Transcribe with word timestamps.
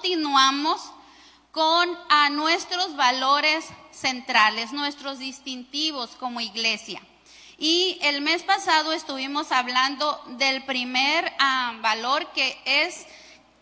continuamos 0.00 0.80
con 1.52 1.98
a 2.08 2.30
nuestros 2.30 2.96
valores 2.96 3.66
centrales, 3.92 4.72
nuestros 4.72 5.18
distintivos 5.18 6.16
como 6.18 6.40
iglesia. 6.40 7.02
Y 7.58 7.98
el 8.00 8.22
mes 8.22 8.42
pasado 8.42 8.92
estuvimos 8.92 9.52
hablando 9.52 10.18
del 10.38 10.64
primer 10.64 11.30
ah, 11.38 11.74
valor 11.82 12.26
que 12.32 12.58
es 12.64 13.04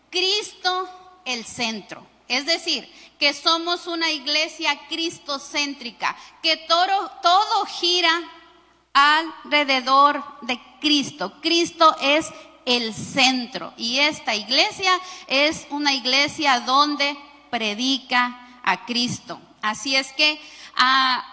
Cristo 0.09 0.89
el 1.25 1.43
centro. 1.43 2.07
Es 2.29 2.45
decir, 2.45 2.89
que 3.19 3.33
somos 3.33 3.85
una 3.85 4.09
iglesia 4.09 4.79
cristocéntrica, 4.87 6.15
que 6.41 6.55
todo, 6.55 7.11
todo 7.21 7.65
gira 7.65 8.17
alrededor 8.93 10.23
de 10.43 10.57
Cristo. 10.79 11.33
Cristo 11.41 11.97
es 11.99 12.27
el 12.69 12.93
centro 12.93 13.73
y 13.77 13.97
esta 13.97 14.35
iglesia 14.35 14.91
es 15.25 15.65
una 15.71 15.91
iglesia 15.91 16.59
donde 16.59 17.17
predica 17.49 18.61
a 18.63 18.85
Cristo. 18.85 19.41
Así 19.59 19.95
es 19.95 20.13
que 20.13 20.39
ah, 20.75 21.25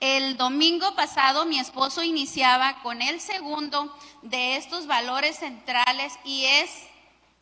el 0.00 0.38
domingo 0.38 0.94
pasado 0.94 1.44
mi 1.44 1.58
esposo 1.58 2.02
iniciaba 2.02 2.80
con 2.82 3.02
el 3.02 3.20
segundo 3.20 3.94
de 4.22 4.56
estos 4.56 4.86
valores 4.86 5.36
centrales 5.36 6.14
y 6.24 6.46
es 6.46 6.70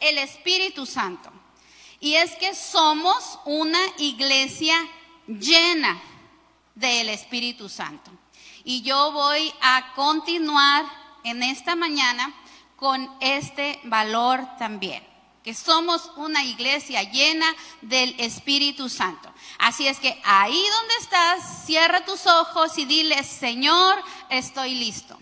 el 0.00 0.18
Espíritu 0.18 0.84
Santo. 0.84 1.30
Y 2.00 2.14
es 2.14 2.34
que 2.34 2.56
somos 2.56 3.38
una 3.44 3.80
iglesia 3.98 4.76
llena 5.28 6.00
del 6.74 7.08
Espíritu 7.08 7.68
Santo. 7.68 8.10
Y 8.64 8.82
yo 8.82 9.12
voy 9.12 9.52
a 9.60 9.94
continuar 9.94 10.84
en 11.22 11.44
esta 11.44 11.76
mañana 11.76 12.34
con 12.78 13.10
este 13.20 13.80
valor 13.84 14.46
también, 14.56 15.04
que 15.42 15.52
somos 15.52 16.12
una 16.16 16.44
iglesia 16.44 17.02
llena 17.02 17.46
del 17.82 18.14
Espíritu 18.20 18.88
Santo. 18.88 19.28
Así 19.58 19.88
es 19.88 19.98
que 19.98 20.20
ahí 20.24 20.64
donde 20.78 20.94
estás, 21.00 21.64
cierra 21.66 22.04
tus 22.04 22.26
ojos 22.26 22.78
y 22.78 22.84
dile, 22.84 23.24
Señor, 23.24 24.00
estoy 24.30 24.76
listo. 24.76 25.18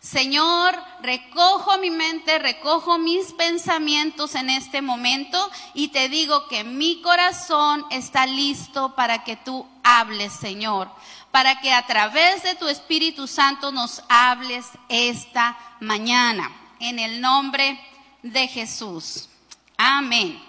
Señor, 0.00 0.76
recojo 1.02 1.78
mi 1.78 1.90
mente, 1.90 2.38
recojo 2.38 2.98
mis 2.98 3.32
pensamientos 3.32 4.34
en 4.34 4.50
este 4.50 4.82
momento 4.82 5.50
y 5.74 5.88
te 5.88 6.08
digo 6.08 6.48
que 6.48 6.64
mi 6.64 7.00
corazón 7.00 7.84
está 7.90 8.26
listo 8.26 8.96
para 8.96 9.22
que 9.22 9.36
tú 9.36 9.66
hables, 9.84 10.32
Señor, 10.32 10.90
para 11.30 11.60
que 11.60 11.72
a 11.72 11.86
través 11.86 12.42
de 12.42 12.56
tu 12.56 12.66
Espíritu 12.66 13.28
Santo 13.28 13.70
nos 13.70 14.02
hables 14.08 14.66
esta 14.88 15.56
mañana 15.80 16.50
en 16.80 16.98
el 16.98 17.20
nombre 17.20 17.78
de 18.22 18.48
Jesús. 18.48 19.28
Amén. 19.76 20.42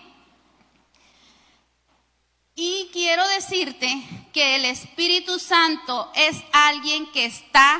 Y 2.55 2.89
quiero 2.91 3.25
decirte 3.29 4.03
que 4.33 4.55
el 4.55 4.65
Espíritu 4.65 5.39
Santo 5.39 6.11
es 6.13 6.35
alguien 6.51 7.09
que 7.11 7.25
está 7.25 7.79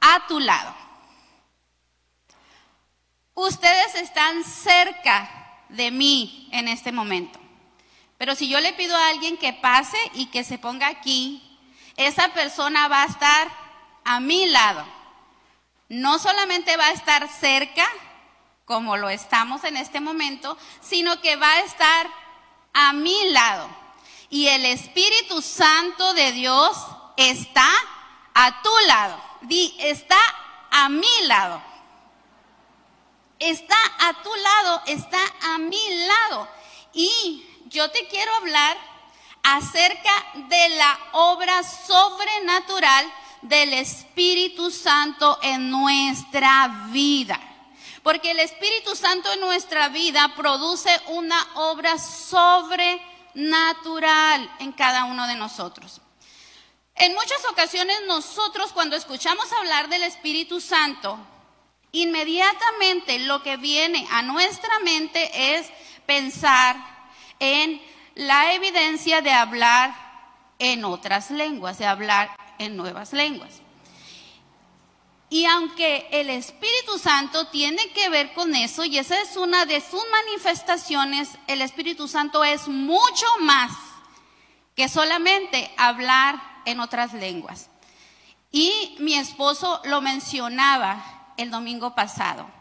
a 0.00 0.26
tu 0.26 0.38
lado. 0.38 0.74
Ustedes 3.34 3.94
están 3.94 4.44
cerca 4.44 5.64
de 5.68 5.90
mí 5.90 6.48
en 6.52 6.68
este 6.68 6.92
momento. 6.92 7.38
Pero 8.18 8.34
si 8.34 8.48
yo 8.48 8.60
le 8.60 8.72
pido 8.72 8.96
a 8.96 9.08
alguien 9.08 9.36
que 9.38 9.52
pase 9.52 9.96
y 10.14 10.26
que 10.26 10.44
se 10.44 10.58
ponga 10.58 10.88
aquí, 10.88 11.42
esa 11.96 12.28
persona 12.34 12.88
va 12.88 13.04
a 13.04 13.06
estar 13.06 13.48
a 14.04 14.20
mi 14.20 14.46
lado 14.46 14.97
no 15.88 16.18
solamente 16.18 16.76
va 16.76 16.86
a 16.86 16.92
estar 16.92 17.28
cerca, 17.28 17.86
como 18.64 18.96
lo 18.96 19.08
estamos 19.08 19.64
en 19.64 19.76
este 19.76 20.00
momento, 20.00 20.58
sino 20.80 21.20
que 21.20 21.36
va 21.36 21.50
a 21.50 21.60
estar 21.60 22.06
a 22.74 22.92
mi 22.92 23.30
lado. 23.30 23.68
Y 24.28 24.48
el 24.48 24.66
Espíritu 24.66 25.40
Santo 25.40 26.12
de 26.12 26.32
Dios 26.32 26.76
está 27.16 27.70
a 28.34 28.62
tu 28.62 28.70
lado. 28.86 29.22
Di, 29.42 29.74
está 29.80 30.18
a 30.70 30.88
mi 30.90 31.22
lado. 31.22 31.62
Está 33.38 33.76
a 34.00 34.22
tu 34.22 34.34
lado, 34.34 34.82
está 34.86 35.20
a 35.42 35.58
mi 35.58 36.06
lado. 36.06 36.48
Y 36.92 37.46
yo 37.66 37.90
te 37.90 38.06
quiero 38.08 38.34
hablar 38.36 38.76
acerca 39.42 40.12
de 40.34 40.68
la 40.70 40.98
obra 41.12 41.62
sobrenatural 41.62 43.10
del 43.42 43.74
Espíritu 43.74 44.70
Santo 44.70 45.38
en 45.42 45.68
nuestra 45.70 46.86
vida. 46.90 47.38
Porque 48.02 48.30
el 48.30 48.40
Espíritu 48.40 48.96
Santo 48.96 49.30
en 49.32 49.40
nuestra 49.40 49.88
vida 49.88 50.34
produce 50.36 50.90
una 51.08 51.46
obra 51.54 51.98
sobrenatural 51.98 54.50
en 54.60 54.72
cada 54.72 55.04
uno 55.04 55.26
de 55.26 55.34
nosotros. 55.34 56.00
En 56.94 57.12
muchas 57.14 57.44
ocasiones 57.50 57.96
nosotros 58.06 58.72
cuando 58.72 58.96
escuchamos 58.96 59.52
hablar 59.52 59.88
del 59.88 60.02
Espíritu 60.02 60.60
Santo, 60.60 61.18
inmediatamente 61.92 63.20
lo 63.20 63.42
que 63.42 63.56
viene 63.56 64.06
a 64.10 64.20
nuestra 64.22 64.78
mente 64.80 65.56
es 65.56 65.70
pensar 66.06 66.76
en 67.38 67.80
la 68.14 68.52
evidencia 68.52 69.22
de 69.22 69.30
hablar 69.30 69.94
en 70.58 70.84
otras 70.84 71.30
lenguas, 71.30 71.78
de 71.78 71.86
hablar 71.86 72.36
en 72.58 72.76
nuevas 72.76 73.12
lenguas. 73.12 73.60
Y 75.30 75.44
aunque 75.44 76.08
el 76.10 76.30
Espíritu 76.30 76.98
Santo 76.98 77.48
tiene 77.48 77.90
que 77.90 78.08
ver 78.08 78.32
con 78.32 78.54
eso, 78.54 78.84
y 78.84 78.98
esa 78.98 79.20
es 79.20 79.36
una 79.36 79.66
de 79.66 79.80
sus 79.80 80.02
manifestaciones, 80.10 81.30
el 81.46 81.60
Espíritu 81.60 82.08
Santo 82.08 82.44
es 82.44 82.66
mucho 82.66 83.26
más 83.40 83.72
que 84.74 84.88
solamente 84.88 85.70
hablar 85.76 86.40
en 86.64 86.80
otras 86.80 87.12
lenguas. 87.12 87.68
Y 88.50 88.96
mi 89.00 89.14
esposo 89.14 89.82
lo 89.84 90.00
mencionaba 90.00 91.34
el 91.36 91.50
domingo 91.50 91.94
pasado 91.94 92.57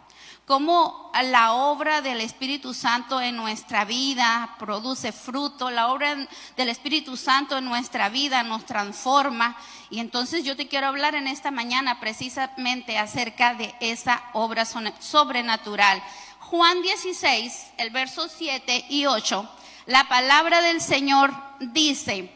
cómo 0.47 1.11
la 1.23 1.51
obra 1.51 2.01
del 2.01 2.21
Espíritu 2.21 2.73
Santo 2.73 3.19
en 3.19 3.35
nuestra 3.35 3.83
vida 3.83 4.55
produce 4.57 5.11
fruto, 5.11 5.69
la 5.69 5.89
obra 5.89 6.15
del 6.55 6.69
Espíritu 6.69 7.17
Santo 7.17 7.57
en 7.57 7.65
nuestra 7.65 8.07
vida 8.07 8.43
nos 8.43 8.65
transforma. 8.65 9.57
Y 9.89 9.99
entonces 9.99 10.45
yo 10.45 10.55
te 10.55 10.69
quiero 10.69 10.87
hablar 10.87 11.15
en 11.15 11.27
esta 11.27 11.51
mañana 11.51 11.99
precisamente 11.99 12.97
acerca 12.97 13.55
de 13.55 13.75
esa 13.81 14.23
obra 14.31 14.63
sobrenatural. 14.63 16.01
Juan 16.39 16.81
16, 16.81 17.73
el 17.77 17.89
verso 17.89 18.29
7 18.29 18.85
y 18.87 19.05
8, 19.05 19.49
la 19.87 20.07
palabra 20.07 20.61
del 20.61 20.79
Señor 20.79 21.33
dice, 21.59 22.31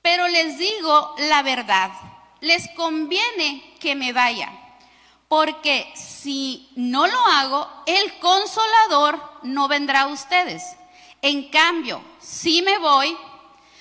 pero 0.00 0.26
les 0.28 0.56
digo 0.56 1.14
la 1.18 1.42
verdad, 1.42 1.92
les 2.40 2.66
conviene 2.70 3.74
que 3.78 3.94
me 3.94 4.14
vaya 4.14 4.63
porque 5.34 5.92
si 5.96 6.70
no 6.76 7.08
lo 7.08 7.18
hago, 7.26 7.68
el 7.86 8.20
consolador 8.20 9.20
no 9.42 9.66
vendrá 9.66 10.02
a 10.02 10.06
ustedes. 10.06 10.62
En 11.22 11.48
cambio, 11.50 12.00
si 12.20 12.62
me 12.62 12.78
voy, 12.78 13.16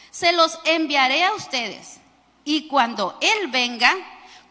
se 0.10 0.32
los 0.32 0.58
enviaré 0.66 1.24
a 1.24 1.36
ustedes. 1.36 2.00
Y 2.44 2.68
cuando 2.68 3.20
Él 3.22 3.52
venga, 3.52 3.94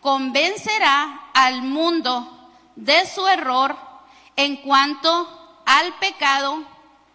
convencerá 0.01 1.29
al 1.35 1.63
mundo 1.63 2.53
de 2.77 3.05
su 3.13 3.27
error 3.27 3.77
en 4.37 4.59
cuanto 4.59 5.61
al 5.67 5.99
pecado, 5.99 6.63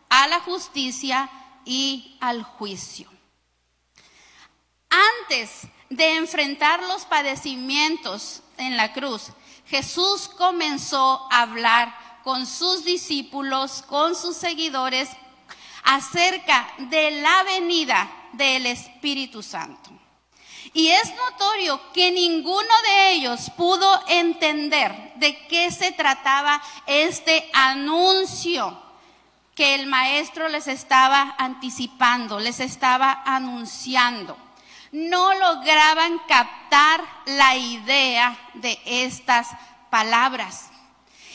a 0.10 0.28
la 0.28 0.42
justicia 0.42 1.30
y 1.64 2.18
al 2.20 2.44
juicio. 2.44 3.10
Antes 4.90 5.62
de 5.90 6.18
enfrentar 6.18 6.84
los 6.84 7.06
padecimientos 7.06 8.42
en 8.58 8.76
la 8.76 8.92
cruz, 8.92 9.32
Jesús 9.70 10.30
comenzó 10.38 11.28
a 11.32 11.42
hablar 11.42 11.94
con 12.24 12.46
sus 12.46 12.84
discípulos, 12.84 13.84
con 13.88 14.16
sus 14.16 14.36
seguidores, 14.36 15.10
acerca 15.84 16.68
de 16.78 17.12
la 17.22 17.44
venida 17.44 18.10
del 18.34 18.66
Espíritu 18.66 19.42
Santo. 19.42 19.90
Y 20.74 20.90
es 20.90 21.14
notorio 21.16 21.82
que 21.94 22.12
ninguno 22.12 22.82
de 22.84 23.12
ellos 23.14 23.50
pudo 23.56 24.04
entender 24.08 25.14
de 25.16 25.48
qué 25.48 25.72
se 25.72 25.92
trataba 25.92 26.62
este 26.86 27.50
anuncio 27.54 28.78
que 29.56 29.76
el 29.76 29.88
maestro 29.88 30.50
les 30.50 30.68
estaba 30.68 31.36
anticipando, 31.38 32.40
les 32.40 32.60
estaba 32.60 33.24
anunciando 33.26 34.38
no 34.92 35.34
lograban 35.34 36.20
captar 36.28 37.04
la 37.26 37.56
idea 37.56 38.38
de 38.56 38.80
estas 38.86 39.48
palabras. 39.90 40.70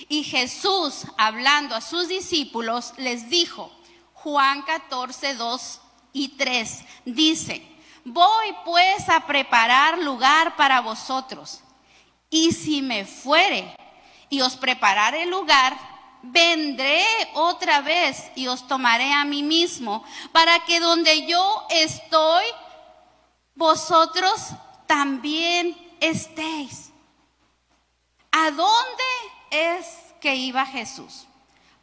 Y 0.08 0.24
Jesús, 0.24 1.06
hablando 1.16 1.74
a 1.74 1.80
sus 1.80 2.08
discípulos, 2.08 2.92
les 2.96 3.28
dijo, 3.28 3.72
Juan 4.14 4.62
14, 4.62 5.34
2 5.34 5.80
y 6.12 6.28
3, 6.28 6.84
dice, 7.04 7.66
voy 8.04 8.54
pues 8.64 9.08
a 9.08 9.26
preparar 9.26 9.98
lugar 9.98 10.56
para 10.56 10.80
vosotros. 10.80 11.60
Y 12.30 12.52
si 12.52 12.82
me 12.82 13.04
fuere 13.04 13.76
y 14.28 14.40
os 14.40 14.56
preparare 14.56 15.26
lugar, 15.26 15.76
vendré 16.22 17.04
otra 17.34 17.80
vez 17.80 18.30
y 18.34 18.46
os 18.46 18.66
tomaré 18.66 19.12
a 19.12 19.24
mí 19.24 19.42
mismo, 19.42 20.04
para 20.30 20.64
que 20.64 20.80
donde 20.80 21.26
yo 21.26 21.66
estoy, 21.70 22.44
vosotros 23.54 24.50
también 24.86 25.76
estéis. 26.00 26.90
¿A 28.30 28.50
dónde 28.50 29.04
es 29.50 29.86
que 30.20 30.34
iba 30.34 30.64
Jesús? 30.66 31.26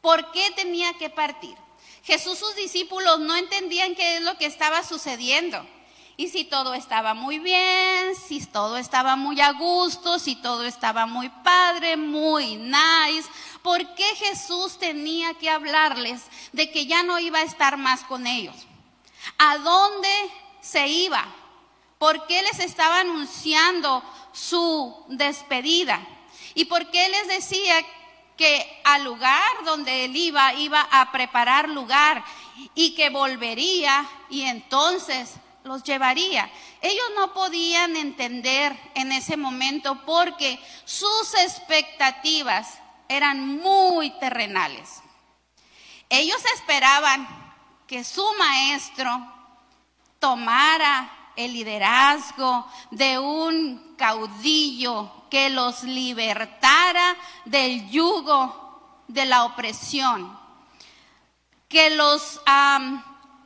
¿Por 0.02 0.32
qué 0.32 0.52
tenía 0.56 0.94
que 0.94 1.10
partir? 1.10 1.58
Jesús, 2.04 2.40
sus 2.40 2.56
discípulos 2.56 3.20
no 3.20 3.36
entendían 3.36 3.96
qué 3.96 4.18
es 4.18 4.22
lo 4.22 4.38
que 4.38 4.46
estaba 4.46 4.84
sucediendo. 4.84 5.66
Y 6.18 6.28
si 6.28 6.44
todo 6.44 6.74
estaba 6.74 7.14
muy 7.14 7.40
bien, 7.40 8.14
si 8.28 8.46
todo 8.46 8.78
estaba 8.78 9.16
muy 9.16 9.40
a 9.40 9.54
gusto, 9.54 10.20
si 10.20 10.36
todo 10.36 10.66
estaba 10.66 11.06
muy 11.06 11.30
padre, 11.30 11.96
muy 11.96 12.58
nice, 12.58 13.30
¿por 13.62 13.96
qué 13.96 14.04
Jesús 14.16 14.78
tenía 14.78 15.34
que 15.36 15.50
hablarles 15.50 16.24
de 16.52 16.72
que 16.72 16.86
ya 16.86 17.04
no 17.04 17.20
iba 17.20 17.40
a 17.40 17.44
estar 17.44 17.78
más 17.78 18.04
con 18.04 18.28
ellos? 18.28 18.56
¿A 19.38 19.60
dónde 19.60 20.10
se 20.60 20.88
iba? 20.88 21.26
¿Por 22.00 22.26
qué 22.26 22.42
les 22.42 22.60
estaba 22.60 23.02
anunciando 23.02 24.02
su 24.32 25.06
despedida? 25.10 26.02
¿Y 26.56 26.66
por 26.66 26.90
qué 26.90 27.10
les 27.10 27.28
decía 27.28 27.76
que 28.38 28.82
al 28.86 29.04
lugar 29.04 29.66
donde 29.66 30.06
él 30.06 30.16
iba 30.16 30.54
iba 30.54 30.88
a 30.90 31.12
preparar 31.12 31.68
lugar 31.68 32.24
y 32.74 32.96
que 32.96 33.10
volvería 33.10 34.10
y 34.30 34.44
entonces 34.44 35.36
los 35.66 35.84
llevaría. 35.84 36.50
Ellos 36.82 37.06
no 37.18 37.34
podían 37.34 37.98
entender 37.98 38.74
en 38.96 39.12
ese 39.12 39.36
momento 39.36 40.06
porque 40.06 40.58
sus 40.86 41.34
expectativas 41.36 42.80
eran 43.10 43.58
muy 43.58 44.10
terrenales. 44.20 45.02
Ellos 46.08 46.42
esperaban 46.56 47.28
que 47.88 48.06
su 48.06 48.26
maestro 48.38 49.10
tomara 50.20 51.19
el 51.40 51.54
liderazgo 51.54 52.68
de 52.92 53.18
un 53.18 53.96
caudillo 53.98 55.10
que 55.30 55.50
los 55.50 55.84
libertara 55.84 57.16
del 57.46 57.90
yugo 57.90 59.04
de 59.08 59.26
la 59.26 59.46
opresión, 59.46 60.38
que 61.70 61.92
los 61.92 62.42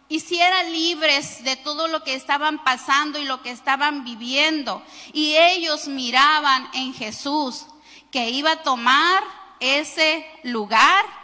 hiciera 0.10 0.63
libres 0.63 1.44
de 1.44 1.56
todo 1.56 1.88
lo 1.88 2.04
que 2.04 2.16
estaban 2.16 2.63
pasando 2.63 3.19
y 3.19 3.25
lo 3.25 3.44
que 3.44 3.51
estaban 3.51 4.04
viviendo. 4.04 4.81
Y 5.13 5.36
ellos 5.36 5.88
miraban 5.88 6.68
en 6.74 6.96
Jesús 6.96 7.68
que 8.12 8.31
iba 8.31 8.54
a 8.54 8.63
tomar 8.63 9.24
ese 9.60 10.25
lugar 10.42 11.23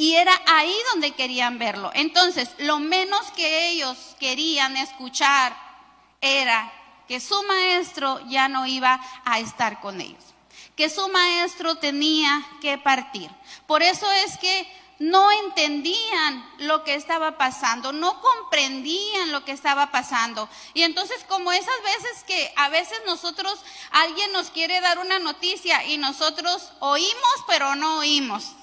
y 0.00 0.14
era 0.14 0.32
ahí 0.46 0.74
donde 0.92 1.10
querían 1.10 1.58
verlo. 1.58 1.90
Entonces, 1.92 2.48
lo 2.56 2.78
menos 2.78 3.20
que 3.32 3.68
ellos 3.68 3.98
querían 4.18 4.78
escuchar 4.78 5.54
era 6.22 6.72
que 7.06 7.20
su 7.20 7.42
maestro 7.42 8.18
ya 8.26 8.48
no 8.48 8.66
iba 8.66 8.98
a 9.26 9.40
estar 9.40 9.78
con 9.82 10.00
ellos, 10.00 10.24
que 10.74 10.88
su 10.88 11.06
maestro 11.10 11.74
tenía 11.74 12.42
que 12.62 12.78
partir. 12.78 13.30
Por 13.66 13.82
eso 13.82 14.10
es 14.24 14.38
que 14.38 14.66
no 15.00 15.30
entendían 15.32 16.50
lo 16.60 16.82
que 16.82 16.94
estaba 16.94 17.36
pasando, 17.36 17.92
no 17.92 18.22
comprendían 18.22 19.32
lo 19.32 19.44
que 19.44 19.52
estaba 19.52 19.90
pasando. 19.90 20.48
Y 20.72 20.84
entonces 20.84 21.26
como 21.28 21.52
esas 21.52 21.82
veces 21.84 22.24
que 22.26 22.50
a 22.56 22.70
veces 22.70 22.98
nosotros, 23.04 23.58
alguien 23.90 24.32
nos 24.32 24.48
quiere 24.48 24.80
dar 24.80 24.98
una 24.98 25.18
noticia 25.18 25.84
y 25.84 25.98
nosotros 25.98 26.72
oímos 26.78 27.44
pero 27.46 27.74
no 27.74 27.98
oímos. 27.98 28.54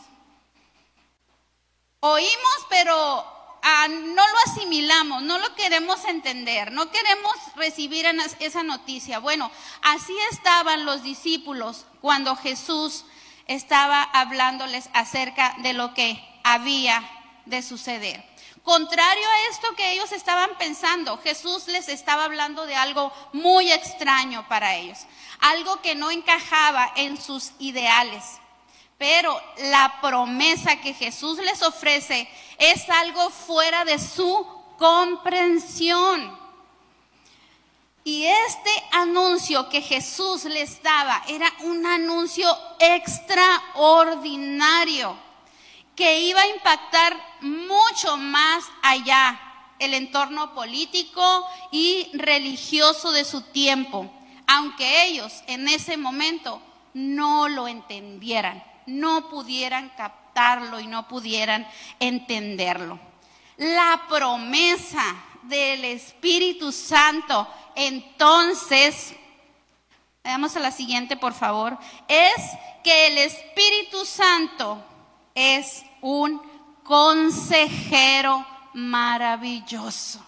Oímos 1.99 2.67
pero 2.69 3.25
ah, 3.63 3.87
no 3.87 4.27
lo 4.27 4.37
asimilamos, 4.45 5.23
no 5.23 5.39
lo 5.39 5.55
queremos 5.55 6.05
entender, 6.05 6.71
no 6.71 6.91
queremos 6.91 7.33
recibir 7.55 8.05
esa 8.39 8.61
noticia. 8.61 9.19
Bueno, 9.19 9.49
así 9.81 10.15
estaban 10.31 10.85
los 10.85 11.01
discípulos 11.01 11.85
cuando 12.01 12.35
Jesús 12.35 13.03
estaba 13.47 14.03
hablándoles 14.03 14.89
acerca 14.93 15.55
de 15.59 15.73
lo 15.73 15.93
que 15.95 16.23
había 16.43 17.03
de 17.45 17.63
suceder. 17.63 18.23
Contrario 18.61 19.27
a 19.27 19.49
esto 19.49 19.75
que 19.75 19.93
ellos 19.93 20.11
estaban 20.11 20.51
pensando, 20.59 21.17
Jesús 21.19 21.67
les 21.67 21.87
estaba 21.87 22.25
hablando 22.25 22.65
de 22.65 22.75
algo 22.75 23.11
muy 23.33 23.71
extraño 23.71 24.45
para 24.49 24.75
ellos, 24.75 24.99
algo 25.39 25.81
que 25.81 25.95
no 25.95 26.11
encajaba 26.11 26.91
en 26.95 27.19
sus 27.19 27.53
ideales. 27.59 28.23
Pero 28.97 29.39
la 29.71 29.99
promesa 30.01 30.81
que 30.81 30.93
Jesús 30.93 31.37
les 31.39 31.61
ofrece 31.61 32.29
es 32.57 32.89
algo 32.89 33.29
fuera 33.29 33.85
de 33.85 33.99
su 33.99 34.45
comprensión. 34.77 36.35
Y 38.03 38.25
este 38.25 38.71
anuncio 38.91 39.69
que 39.69 39.81
Jesús 39.81 40.43
les 40.45 40.81
daba 40.81 41.21
era 41.27 41.53
un 41.63 41.85
anuncio 41.85 42.49
extraordinario 42.79 45.15
que 45.93 46.21
iba 46.21 46.41
a 46.41 46.47
impactar 46.47 47.15
mucho 47.41 48.17
más 48.17 48.63
allá 48.81 49.39
el 49.79 49.93
entorno 49.93 50.53
político 50.53 51.45
y 51.71 52.09
religioso 52.13 53.11
de 53.11 53.25
su 53.25 53.41
tiempo, 53.41 54.09
aunque 54.47 55.07
ellos 55.07 55.43
en 55.47 55.67
ese 55.67 55.97
momento 55.97 56.61
no 56.93 57.49
lo 57.49 57.67
entendieran, 57.67 58.63
no 58.87 59.29
pudieran 59.29 59.89
captarlo 59.89 60.79
y 60.79 60.87
no 60.87 61.07
pudieran 61.07 61.67
entenderlo. 61.99 62.99
La 63.57 64.03
promesa 64.09 65.15
del 65.43 65.85
Espíritu 65.85 66.71
Santo 66.71 67.47
entonces, 67.77 69.13
veamos 70.23 70.55
a 70.55 70.59
la 70.59 70.71
siguiente, 70.71 71.15
por 71.15 71.35
favor, 71.35 71.77
es 72.07 72.41
que 72.83 73.05
el 73.05 73.19
Espíritu 73.19 74.03
Santo 74.03 74.83
es 75.35 75.83
un 76.01 76.41
consejero 76.83 78.43
maravilloso. 78.73 80.25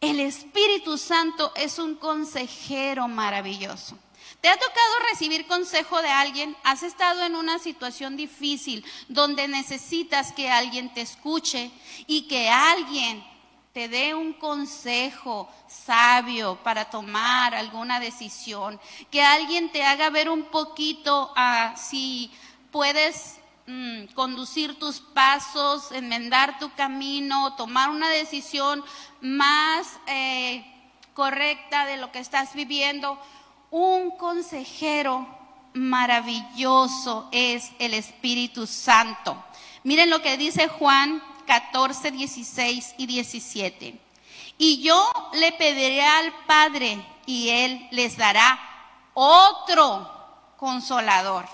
El 0.00 0.18
Espíritu 0.18 0.98
Santo 0.98 1.52
es 1.54 1.78
un 1.78 1.94
consejero 1.94 3.06
maravilloso. 3.06 3.96
¿Te 4.40 4.48
ha 4.48 4.56
tocado 4.56 4.98
recibir 5.10 5.46
consejo 5.46 6.00
de 6.00 6.08
alguien? 6.08 6.56
¿Has 6.64 6.82
estado 6.82 7.24
en 7.24 7.36
una 7.36 7.58
situación 7.58 8.16
difícil 8.16 8.84
donde 9.08 9.48
necesitas 9.48 10.32
que 10.32 10.50
alguien 10.50 10.94
te 10.94 11.02
escuche 11.02 11.70
y 12.06 12.22
que 12.22 12.48
alguien 12.48 13.22
te 13.74 13.88
dé 13.88 14.14
un 14.14 14.32
consejo 14.32 15.48
sabio 15.68 16.56
para 16.64 16.86
tomar 16.86 17.54
alguna 17.54 18.00
decisión, 18.00 18.80
que 19.10 19.22
alguien 19.22 19.70
te 19.70 19.84
haga 19.84 20.10
ver 20.10 20.28
un 20.28 20.44
poquito 20.44 21.32
a 21.36 21.76
si 21.76 22.32
puedes 22.72 23.38
mm, 23.66 24.06
conducir 24.14 24.78
tus 24.78 25.00
pasos, 25.00 25.92
enmendar 25.92 26.58
tu 26.58 26.72
camino, 26.72 27.54
tomar 27.56 27.90
una 27.90 28.08
decisión 28.08 28.82
más 29.20 29.86
eh, 30.06 30.64
correcta 31.14 31.86
de 31.86 31.98
lo 31.98 32.10
que 32.10 32.18
estás 32.18 32.54
viviendo. 32.54 33.20
Un 33.70 34.16
consejero 34.16 35.26
maravilloso 35.74 37.28
es 37.30 37.70
el 37.78 37.94
Espíritu 37.94 38.66
Santo. 38.66 39.42
Miren 39.84 40.10
lo 40.10 40.20
que 40.20 40.36
dice 40.36 40.66
Juan 40.68 41.22
14, 41.46 42.10
16 42.10 42.94
y 42.98 43.06
17. 43.06 44.00
Y 44.58 44.82
yo 44.82 45.10
le 45.34 45.52
pediré 45.52 46.04
al 46.04 46.32
Padre 46.46 47.04
y 47.26 47.48
Él 47.48 47.88
les 47.92 48.16
dará 48.16 48.58
otro 49.14 50.54
consolador. 50.56 51.46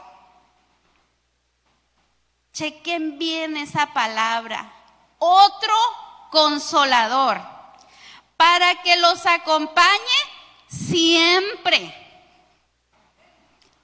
Chequen 2.52 3.18
bien 3.18 3.58
esa 3.58 3.92
palabra. 3.92 4.72
Otro 5.18 5.74
consolador. 6.30 7.40
Para 8.38 8.82
que 8.82 8.96
los 8.96 9.26
acompañe 9.26 10.18
siempre. 10.66 12.05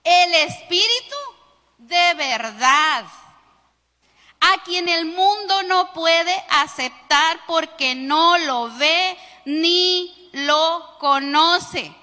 El 0.05 0.35
Espíritu 0.35 1.17
de 1.79 2.15
verdad 2.15 3.05
a 4.41 4.63
quien 4.65 4.89
el 4.89 5.05
mundo 5.05 5.63
no 5.63 5.93
puede 5.93 6.45
aceptar 6.51 7.41
porque 7.47 7.95
no 7.95 8.39
lo 8.39 8.71
ve 8.77 9.17
ni 9.45 10.31
lo 10.33 10.99
conoce. 10.99 11.95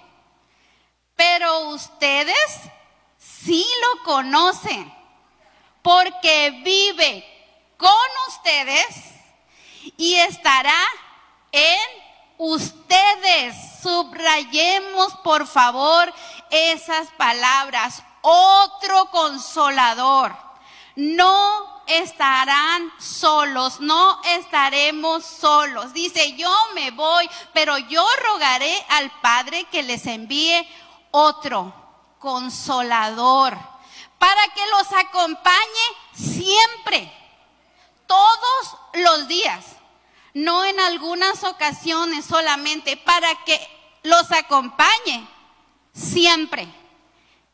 Pero 1.15 1.69
ustedes 1.69 2.61
sí 3.17 3.65
lo 3.81 4.03
conocen 4.03 4.93
porque 5.81 6.61
vive 6.63 7.25
con 7.77 7.89
ustedes 8.29 8.85
y 9.97 10.15
estará 10.15 10.81
en 11.51 11.79
ustedes. 12.37 13.55
Subrayemos 13.81 15.13
por 15.23 15.45
favor 15.45 16.13
esas 16.49 17.07
palabras. 17.17 18.03
Otro 18.21 19.09
consolador 19.11 20.35
no 20.95 21.83
estarán 21.87 22.91
solos, 22.99 23.79
no 23.79 24.21
estaremos 24.23 25.25
solos. 25.25 25.93
Dice, 25.93 26.33
yo 26.33 26.53
me 26.75 26.91
voy, 26.91 27.29
pero 27.53 27.77
yo 27.77 28.05
rogaré 28.31 28.85
al 28.89 29.09
Padre 29.21 29.65
que 29.65 29.83
les 29.83 30.05
envíe 30.05 30.67
otro 31.11 31.73
consolador 32.19 33.57
para 34.19 34.41
que 34.53 34.67
los 34.67 34.91
acompañe 34.91 35.55
siempre, 36.13 37.11
todos 38.05 38.77
los 38.93 39.27
días, 39.27 39.65
no 40.33 40.65
en 40.65 40.79
algunas 40.79 41.43
ocasiones 41.43 42.25
solamente, 42.25 42.97
para 42.97 43.33
que 43.45 43.59
los 44.03 44.31
acompañe 44.31 45.27
siempre 45.99 46.67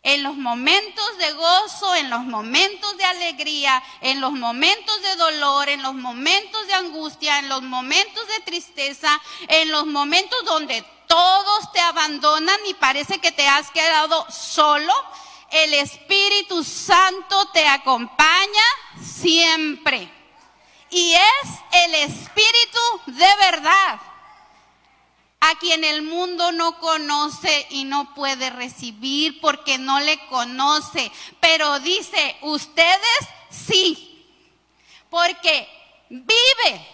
en 0.06 0.22
los 0.22 0.38
momentos 0.38 1.18
de 1.18 1.34
gozo, 1.34 1.96
en 1.96 2.12
los 2.12 2.24
momentos 2.26 2.96
de 2.96 3.06
alegría, 3.06 3.82
en 4.02 4.22
los 4.22 4.34
momentos 4.34 5.02
de 5.02 5.16
dolor, 5.16 5.68
en 5.68 5.82
los 5.82 5.96
momentos 5.96 6.68
de 6.68 6.76
angustia, 6.76 7.40
en 7.40 7.50
los 7.50 7.64
momentos 7.64 8.28
de 8.28 8.40
tristeza, 8.42 9.20
en 9.48 9.72
los 9.72 9.88
momentos 9.88 10.46
donde 10.46 10.84
todos 11.08 11.72
te 11.72 11.80
abandonan 11.80 12.60
y 12.68 12.76
parece 12.76 13.18
que 13.18 13.32
te 13.32 13.48
has 13.48 13.72
quedado 13.72 14.28
solo, 14.30 14.94
el 15.50 15.74
Espíritu 15.74 16.64
Santo 16.64 17.48
te 17.52 17.68
acompaña 17.68 18.64
siempre. 19.04 20.08
Y 20.92 21.14
es 21.14 21.50
el 21.84 21.96
Espíritu 21.96 22.80
de 23.08 23.36
verdad 23.40 24.00
a 25.48 25.56
quien 25.60 25.84
el 25.84 26.02
mundo 26.02 26.52
no 26.52 26.80
conoce 26.80 27.68
y 27.70 27.84
no 27.84 28.16
puede 28.16 28.50
recibir 28.50 29.40
porque 29.42 29.78
no 29.78 30.00
le 30.00 30.18
conoce. 30.28 31.12
Pero 31.40 31.80
dice, 31.82 32.36
ustedes 32.42 33.20
sí, 33.52 34.26
porque 35.08 35.70
vive 36.10 36.88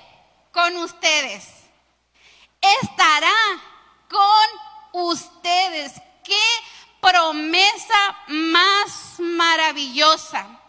con 0.52 0.76
ustedes, 0.78 1.48
estará 2.82 3.34
con 4.10 5.02
ustedes. 5.02 5.94
¡Qué 6.22 6.44
promesa 7.00 8.18
más 8.28 9.16
maravillosa! 9.18 10.60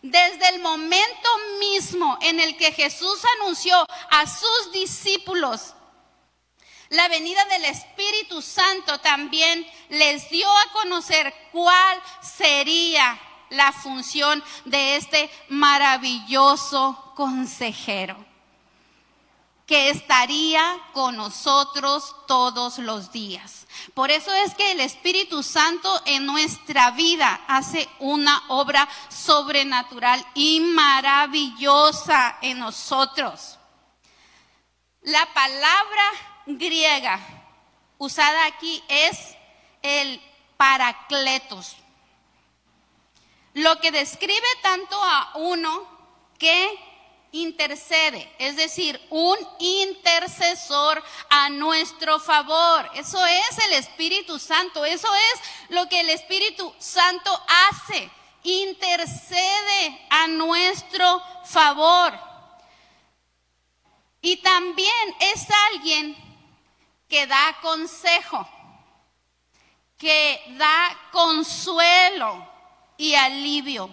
Desde 0.00 0.48
el 0.50 0.60
momento 0.60 1.28
mismo 1.58 2.18
en 2.20 2.38
el 2.38 2.56
que 2.56 2.70
Jesús 2.70 3.18
anunció 3.40 3.84
a 4.10 4.26
sus 4.28 4.70
discípulos 4.72 5.74
la 6.90 7.08
venida 7.08 7.44
del 7.46 7.64
Espíritu 7.64 8.40
Santo 8.40 8.98
también 9.00 9.66
les 9.88 10.28
dio 10.30 10.48
a 10.48 10.72
conocer 10.72 11.34
cuál 11.52 12.00
sería 12.22 13.18
la 13.50 13.72
función 13.72 14.42
de 14.64 14.96
este 14.96 15.30
maravilloso 15.48 17.12
consejero, 17.14 18.16
que 19.66 19.90
estaría 19.90 20.80
con 20.92 21.16
nosotros 21.16 22.14
todos 22.28 22.78
los 22.78 23.10
días. 23.10 23.66
Por 23.94 24.10
eso 24.10 24.32
es 24.32 24.54
que 24.54 24.70
el 24.70 24.80
Espíritu 24.80 25.42
Santo 25.42 26.02
en 26.06 26.24
nuestra 26.24 26.92
vida 26.92 27.40
hace 27.48 27.88
una 27.98 28.44
obra 28.48 28.88
sobrenatural 29.08 30.24
y 30.34 30.60
maravillosa 30.60 32.38
en 32.42 32.60
nosotros. 32.60 33.58
La 35.02 35.26
palabra 35.34 36.35
griega 36.46 37.20
usada 37.98 38.46
aquí 38.46 38.82
es 38.88 39.34
el 39.82 40.20
paracletos, 40.56 41.76
lo 43.54 43.78
que 43.80 43.90
describe 43.90 44.46
tanto 44.62 44.96
a 45.02 45.32
uno 45.36 45.86
que 46.38 46.78
intercede, 47.32 48.32
es 48.38 48.56
decir, 48.56 49.00
un 49.10 49.36
intercesor 49.58 51.02
a 51.28 51.48
nuestro 51.50 52.18
favor. 52.18 52.90
Eso 52.94 53.24
es 53.24 53.58
el 53.66 53.74
Espíritu 53.74 54.38
Santo, 54.38 54.84
eso 54.84 55.08
es 55.14 55.40
lo 55.70 55.88
que 55.88 56.00
el 56.00 56.10
Espíritu 56.10 56.74
Santo 56.78 57.30
hace, 57.70 58.10
intercede 58.42 60.06
a 60.10 60.26
nuestro 60.28 61.22
favor. 61.44 62.18
Y 64.22 64.38
también 64.38 65.16
es 65.20 65.46
alguien 65.70 66.25
que 67.08 67.26
da 67.26 67.56
consejo, 67.60 68.48
que 69.96 70.40
da 70.58 70.96
consuelo 71.12 72.46
y 72.96 73.14
alivio. 73.14 73.90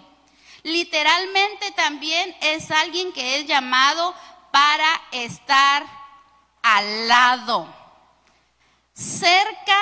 Literalmente 0.62 1.70
también 1.72 2.34
es 2.40 2.70
alguien 2.70 3.12
que 3.12 3.40
es 3.40 3.46
llamado 3.46 4.14
para 4.50 4.88
estar 5.12 5.84
al 6.62 7.08
lado, 7.08 7.68
cerca 8.94 9.78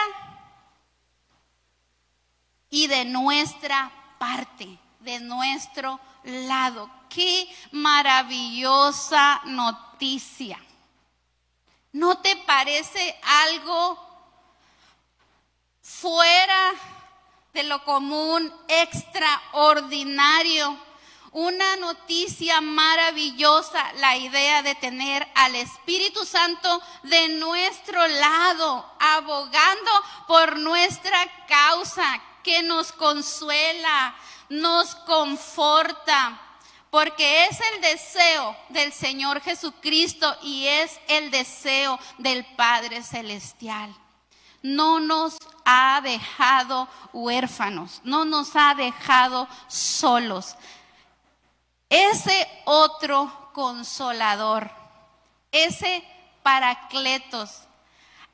y 2.68 2.86
de 2.88 3.04
nuestra 3.04 3.92
parte, 4.18 4.78
de 5.00 5.20
nuestro 5.20 6.00
lado. 6.24 6.90
Qué 7.08 7.48
maravillosa 7.70 9.42
noticia. 9.44 10.58
¿No 11.92 12.18
te 12.18 12.36
parece 12.36 13.18
algo 13.22 13.98
fuera 15.82 16.72
de 17.52 17.64
lo 17.64 17.84
común, 17.84 18.50
extraordinario? 18.66 20.78
Una 21.32 21.76
noticia 21.76 22.62
maravillosa, 22.62 23.92
la 23.94 24.16
idea 24.16 24.62
de 24.62 24.74
tener 24.74 25.26
al 25.34 25.54
Espíritu 25.54 26.24
Santo 26.24 26.80
de 27.02 27.28
nuestro 27.28 28.06
lado, 28.06 28.90
abogando 28.98 29.90
por 30.26 30.58
nuestra 30.58 31.46
causa, 31.46 32.22
que 32.42 32.62
nos 32.62 32.92
consuela, 32.92 34.14
nos 34.48 34.94
conforta 34.94 36.40
porque 36.92 37.46
es 37.46 37.58
el 37.72 37.80
deseo 37.80 38.54
del 38.68 38.92
Señor 38.92 39.40
Jesucristo 39.40 40.36
y 40.42 40.66
es 40.66 41.00
el 41.08 41.30
deseo 41.30 41.98
del 42.18 42.44
Padre 42.44 43.02
Celestial. 43.02 43.96
No 44.60 45.00
nos 45.00 45.38
ha 45.64 46.02
dejado 46.02 46.86
huérfanos, 47.14 48.02
no 48.04 48.26
nos 48.26 48.54
ha 48.56 48.74
dejado 48.74 49.48
solos. 49.68 50.54
Ese 51.88 52.46
otro 52.66 53.50
consolador, 53.54 54.70
ese 55.50 56.04
paracletos, 56.42 57.62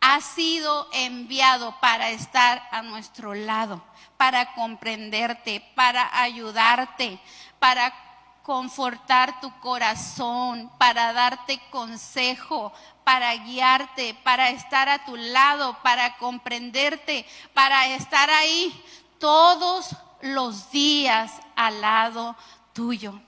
ha 0.01 0.21
sido 0.21 0.89
enviado 0.93 1.79
para 1.81 2.11
estar 2.11 2.69
a 2.73 2.83
nuestro 2.83 3.35
lado, 3.35 3.81
para 4.17 4.53
comprenderte, 4.55 5.61
para 5.77 6.21
ayudarte, 6.21 7.21
para 7.61 8.08
confortar 8.49 9.43
tu 9.43 9.51
corazón, 9.61 10.73
para 10.79 11.13
darte 11.13 11.61
consejo, 11.69 12.73
para 13.05 13.35
guiarte, 13.35 14.15
para 14.25 14.49
estar 14.49 14.89
a 14.89 15.05
tu 15.05 15.17
lado, 15.17 15.77
para 15.83 16.17
comprenderte, 16.17 17.27
para 17.53 17.89
estar 17.89 18.31
ahí 18.31 18.73
todos 19.19 19.95
los 20.23 20.71
días 20.71 21.31
al 21.57 21.79
lado 21.83 22.35
tuyo. 22.73 23.21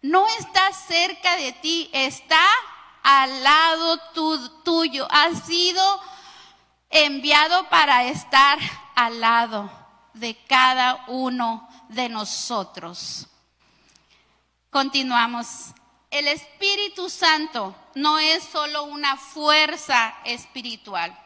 No 0.00 0.26
está 0.38 0.72
cerca 0.72 1.36
de 1.36 1.52
ti, 1.52 1.90
está 1.92 2.42
al 3.02 3.44
lado 3.44 4.00
tuyo. 4.64 5.06
Ha 5.10 5.34
sido 5.34 6.00
enviado 6.88 7.68
para 7.68 8.04
estar 8.04 8.58
al 8.94 9.20
lado 9.20 9.70
de 10.14 10.34
cada 10.46 11.04
uno 11.06 11.68
de 11.90 12.08
nosotros. 12.08 13.28
Continuamos. 14.76 15.72
El 16.10 16.28
Espíritu 16.28 17.08
Santo 17.08 17.74
no 17.94 18.18
es 18.18 18.44
solo 18.44 18.82
una 18.82 19.16
fuerza 19.16 20.14
espiritual, 20.22 21.18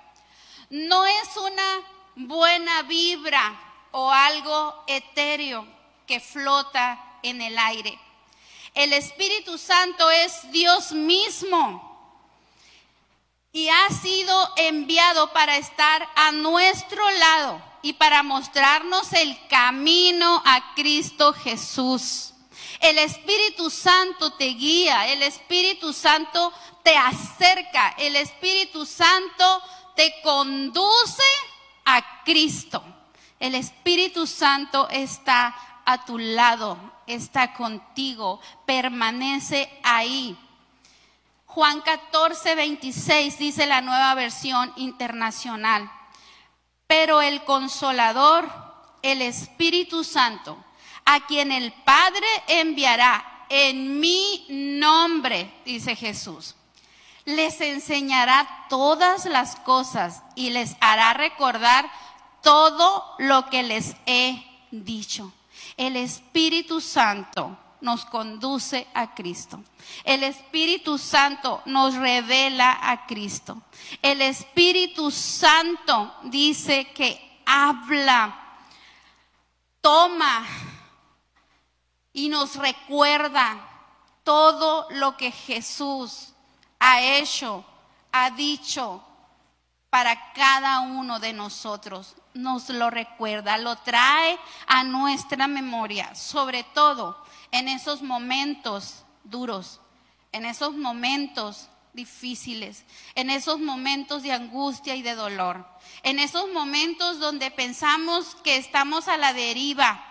no 0.71 1.04
es 1.04 1.37
una 1.37 1.80
buena 2.14 2.83
vibra 2.83 3.61
o 3.90 4.09
algo 4.09 4.85
etéreo 4.87 5.66
que 6.07 6.21
flota 6.21 7.19
en 7.25 7.42
el 7.42 7.59
aire. 7.59 7.99
El 8.73 8.92
Espíritu 8.92 9.59
Santo 9.59 10.09
es 10.12 10.52
Dios 10.52 10.92
mismo 10.92 12.23
y 13.52 13.69
ha 13.69 13.88
sido 14.00 14.52
enviado 14.59 15.33
para 15.33 15.57
estar 15.57 16.09
a 16.14 16.30
nuestro 16.30 17.11
lado 17.11 17.61
y 17.83 17.95
para 17.95 18.23
mostrarnos 18.23 19.12
el 19.12 19.37
camino 19.49 20.40
a 20.47 20.73
Cristo 20.76 21.33
Jesús. 21.33 22.30
El 22.80 22.96
Espíritu 22.96 23.68
Santo 23.68 24.32
te 24.32 24.46
guía, 24.46 25.06
el 25.08 25.22
Espíritu 25.22 25.92
Santo 25.92 26.52
te 26.82 26.96
acerca, 26.96 27.90
el 27.99 28.16
Espíritu 28.16 28.87
Santo 28.87 29.62
te 29.94 30.14
conduce 30.22 31.22
a 31.84 32.22
Cristo. 32.25 32.82
El 33.38 33.54
Espíritu 33.54 34.26
Santo 34.26 34.88
está 34.88 35.54
a 35.84 36.04
tu 36.06 36.18
lado, 36.18 36.78
está 37.06 37.52
contigo, 37.52 38.40
permanece 38.64 39.70
ahí. 39.82 40.38
Juan 41.46 41.82
14, 41.82 42.54
26 42.54 43.38
dice 43.38 43.66
la 43.66 43.82
nueva 43.82 44.14
versión 44.14 44.72
internacional. 44.76 45.90
Pero 46.87 47.20
el 47.20 47.44
consolador, 47.44 48.49
el 49.02 49.20
Espíritu 49.20 50.02
Santo, 50.02 50.56
a 51.10 51.26
quien 51.26 51.50
el 51.50 51.72
Padre 51.72 52.26
enviará 52.46 53.44
en 53.48 53.98
mi 53.98 54.46
nombre, 54.48 55.52
dice 55.64 55.96
Jesús, 55.96 56.54
les 57.24 57.60
enseñará 57.60 58.66
todas 58.68 59.24
las 59.24 59.56
cosas 59.56 60.22
y 60.36 60.50
les 60.50 60.76
hará 60.80 61.12
recordar 61.14 61.90
todo 62.44 63.04
lo 63.18 63.50
que 63.50 63.64
les 63.64 63.96
he 64.06 64.40
dicho. 64.70 65.32
El 65.76 65.96
Espíritu 65.96 66.80
Santo 66.80 67.58
nos 67.80 68.04
conduce 68.04 68.86
a 68.94 69.12
Cristo. 69.12 69.64
El 70.04 70.22
Espíritu 70.22 70.96
Santo 70.96 71.60
nos 71.66 71.96
revela 71.96 72.78
a 72.80 73.04
Cristo. 73.06 73.60
El 74.00 74.22
Espíritu 74.22 75.10
Santo 75.10 76.14
dice 76.22 76.84
que 76.94 77.42
habla, 77.44 78.60
toma 79.80 80.46
y 82.12 82.28
nos 82.28 82.56
recuerda 82.56 83.68
todo 84.24 84.86
lo 84.90 85.16
que 85.16 85.30
Jesús 85.30 86.32
ha 86.78 87.00
hecho, 87.00 87.64
ha 88.12 88.30
dicho 88.30 89.04
para 89.90 90.32
cada 90.32 90.80
uno 90.80 91.18
de 91.18 91.32
nosotros. 91.32 92.14
Nos 92.32 92.68
lo 92.68 92.90
recuerda, 92.90 93.58
lo 93.58 93.76
trae 93.76 94.38
a 94.66 94.84
nuestra 94.84 95.46
memoria, 95.46 96.14
sobre 96.14 96.62
todo 96.62 97.22
en 97.50 97.68
esos 97.68 98.02
momentos 98.02 99.04
duros, 99.24 99.80
en 100.32 100.44
esos 100.44 100.74
momentos 100.74 101.68
difíciles, 101.92 102.84
en 103.16 103.30
esos 103.30 103.58
momentos 103.58 104.22
de 104.22 104.32
angustia 104.32 104.94
y 104.94 105.02
de 105.02 105.16
dolor, 105.16 105.66
en 106.04 106.20
esos 106.20 106.52
momentos 106.52 107.18
donde 107.18 107.50
pensamos 107.50 108.36
que 108.44 108.56
estamos 108.56 109.08
a 109.08 109.16
la 109.16 109.32
deriva, 109.32 110.09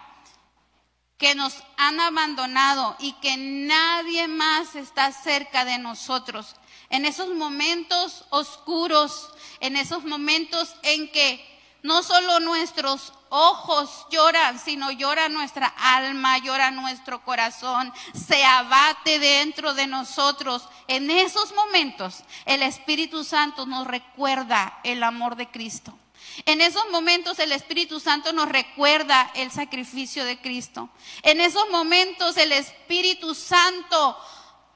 que 1.20 1.36
nos 1.36 1.54
han 1.78 2.00
abandonado 2.00 2.96
y 2.98 3.12
que 3.14 3.36
nadie 3.38 4.28
más 4.28 4.76
está 4.76 5.12
cerca 5.12 5.66
de 5.66 5.78
nosotros, 5.78 6.56
en 6.90 7.06
esos 7.06 7.36
momentos 7.36 8.26
oscuros, 8.30 9.30
en 9.60 9.76
esos 9.76 10.06
momentos 10.06 10.74
en 10.82 11.12
que 11.12 11.46
no 11.84 12.04
solo 12.04 12.40
nuestros 12.40 13.14
ojos 13.30 14.08
lloran, 14.10 14.60
sino 14.60 14.92
llora 14.92 15.30
nuestra 15.30 15.68
alma, 15.68 16.38
llora 16.40 16.72
nuestro 16.72 17.24
corazón, 17.24 17.94
se 18.14 18.44
abate 18.44 19.20
dentro 19.20 19.74
de 19.74 19.88
nosotros. 19.88 20.68
En 20.88 21.12
esos 21.12 21.54
momentos 21.54 22.24
el 22.46 22.64
Espíritu 22.64 23.24
Santo 23.24 23.66
nos 23.66 23.86
recuerda 23.86 24.80
el 24.84 25.04
amor 25.04 25.36
de 25.36 25.48
Cristo. 25.48 25.98
En 26.46 26.62
esos 26.62 26.90
momentos 26.92 27.40
el 27.40 27.52
Espíritu 27.52 28.00
Santo 28.00 28.34
nos 28.34 28.50
recuerda 28.50 29.32
el 29.36 29.52
sacrificio 29.52 30.26
de 30.26 30.40
Cristo. 30.40 30.90
En 31.24 31.42
esos 31.42 31.70
momentos 31.70 32.38
el 32.38 32.52
Espíritu 32.52 33.36
Santo 33.36 34.18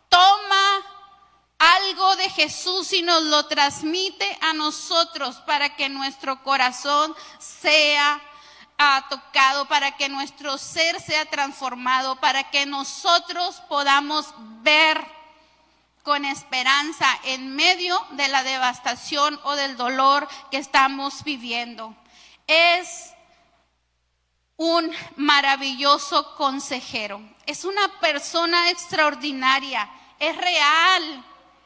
toma 0.09 0.93
algo 1.57 2.15
de 2.17 2.29
Jesús 2.29 2.91
y 2.93 3.01
nos 3.01 3.23
lo 3.23 3.45
transmite 3.45 4.37
a 4.41 4.53
nosotros 4.53 5.37
para 5.45 5.75
que 5.75 5.87
nuestro 5.89 6.43
corazón 6.43 7.15
sea 7.39 8.21
ah, 8.77 9.05
tocado, 9.09 9.65
para 9.67 9.95
que 9.95 10.09
nuestro 10.09 10.57
ser 10.57 10.99
sea 10.99 11.25
transformado, 11.25 12.17
para 12.17 12.49
que 12.49 12.65
nosotros 12.65 13.61
podamos 13.69 14.33
ver 14.61 15.22
con 16.03 16.25
esperanza 16.25 17.07
en 17.23 17.55
medio 17.55 17.97
de 18.11 18.27
la 18.27 18.43
devastación 18.43 19.39
o 19.43 19.55
del 19.55 19.77
dolor 19.77 20.27
que 20.51 20.57
estamos 20.57 21.23
viviendo. 21.23 21.95
Es 22.45 23.13
un 24.57 24.91
maravilloso 25.15 26.35
consejero, 26.35 27.21
es 27.45 27.65
una 27.65 27.99
persona 27.99 28.69
extraordinaria, 28.69 29.89
es 30.19 30.37
real, 30.37 31.25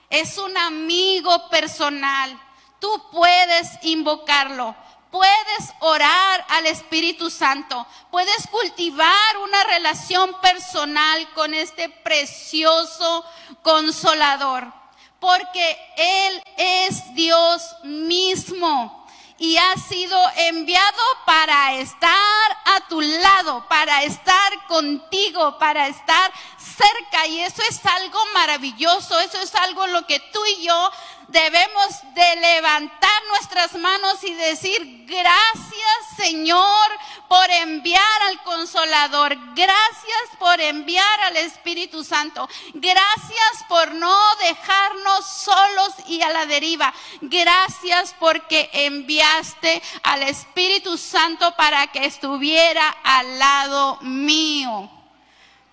es 0.10 0.38
un 0.38 0.56
amigo 0.56 1.50
personal. 1.50 2.40
Tú 2.80 2.90
puedes 3.12 3.70
invocarlo, 3.84 4.76
puedes 5.12 5.74
orar 5.80 6.46
al 6.50 6.66
Espíritu 6.66 7.30
Santo, 7.30 7.86
puedes 8.12 8.48
cultivar 8.48 9.38
una 9.44 9.64
relación 9.64 10.40
personal 10.42 11.28
con 11.34 11.54
este 11.54 11.90
precioso 11.90 13.26
consolador, 13.62 14.72
porque 15.20 15.78
Él 15.98 16.44
es 16.58 17.14
Dios 17.14 17.76
mismo 17.84 19.08
y 19.40 19.58
ha 19.58 19.76
sido 19.76 20.20
enviado 20.36 21.02
para 21.26 21.74
estar 21.76 22.58
a 22.66 22.88
tu 22.90 23.02
lado, 23.02 23.66
para 23.68 24.04
estar 24.04 24.66
contigo, 24.68 25.58
para 25.60 25.88
estar 25.88 26.32
cerca. 26.58 27.28
Y 27.28 27.42
eso 27.42 27.62
es 27.70 27.86
algo 27.86 28.20
maravilloso, 28.34 29.20
eso 29.20 29.40
es 29.40 29.54
algo 29.56 29.86
lo 29.88 30.06
que 30.08 30.20
tú 30.20 30.40
y 30.58 30.64
yo 30.64 30.92
debemos 31.28 32.14
de 32.14 32.36
levantar 32.38 33.24
nuestras 33.30 33.74
manos 33.76 34.24
y 34.24 34.34
decir, 34.34 35.06
gracias 35.06 35.98
Señor 36.16 36.90
por 37.28 37.50
enviar 37.50 38.22
al 38.28 38.42
consolador, 38.44 39.38
gracias 39.54 40.30
por 40.40 40.60
enviar 40.62 41.20
al 41.22 41.38
Espíritu 41.38 42.04
Santo, 42.04 42.48
gracias 42.74 43.66
por 43.68 43.94
no 43.94 44.18
dejarnos 44.38 45.26
solos 45.28 45.94
y 46.08 46.22
a 46.22 46.30
la 46.30 46.46
deriva, 46.46 46.94
gracias 47.22 48.16
porque 48.20 48.70
enviaste 48.74 49.82
al 50.04 50.24
Espíritu 50.24 50.98
Santo 50.98 51.54
para 51.58 51.88
que 51.88 52.06
estuviera 52.06 52.90
al 53.04 53.40
lado 53.40 53.98
mío. 54.02 54.97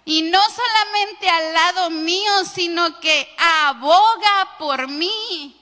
Y 0.05 0.23
no 0.23 0.40
solamente 0.51 1.29
al 1.29 1.53
lado 1.53 1.90
mío, 1.90 2.45
sino 2.45 3.01
que 3.01 3.35
aboga 3.38 4.57
por 4.59 4.88
mí. 4.88 5.57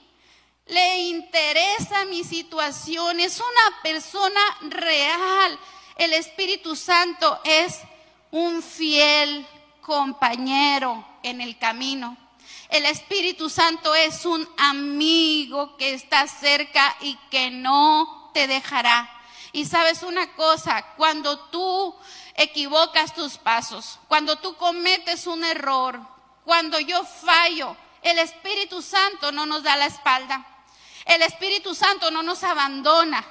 Le 0.67 0.99
interesa 1.01 2.05
mi 2.07 2.25
situación. 2.25 3.21
Es 3.21 3.39
una 3.39 3.83
persona 3.83 4.41
real. 4.63 5.59
El 5.97 6.13
Espíritu 6.15 6.75
Santo 6.75 7.41
es 7.45 7.81
un 8.31 8.63
fiel 8.63 9.47
compañero 9.81 11.05
en 11.23 11.41
el 11.41 11.59
camino. 11.59 12.17
El 12.69 12.87
Espíritu 12.87 13.51
Santo 13.51 13.95
es 13.95 14.25
un 14.25 14.49
amigo 14.57 15.77
que 15.77 15.93
está 15.93 16.27
cerca 16.27 16.97
y 17.03 17.17
que 17.31 17.51
no 17.51 18.31
te 18.33 18.47
dejará. 18.47 19.12
Y 19.53 19.67
sabes 19.67 20.03
una 20.03 20.33
cosa, 20.35 20.83
cuando 20.97 21.39
tú 21.39 21.95
equivocas 22.35 23.15
tus 23.15 23.37
pasos, 23.37 23.99
cuando 24.09 24.37
tú 24.37 24.57
cometes 24.57 25.27
un 25.27 25.45
error, 25.45 26.01
cuando 26.45 26.81
yo 26.81 27.05
fallo, 27.05 27.77
el 28.01 28.19
Espíritu 28.19 28.83
Santo 28.83 29.31
no 29.31 29.47
nos 29.47 29.63
da 29.63 29.77
la 29.77 29.87
espalda. 29.87 30.45
El 31.05 31.23
Espíritu 31.23 31.75
Santo 31.75 32.11
no 32.11 32.23
nos 32.23 32.43
abandona. 32.43 33.25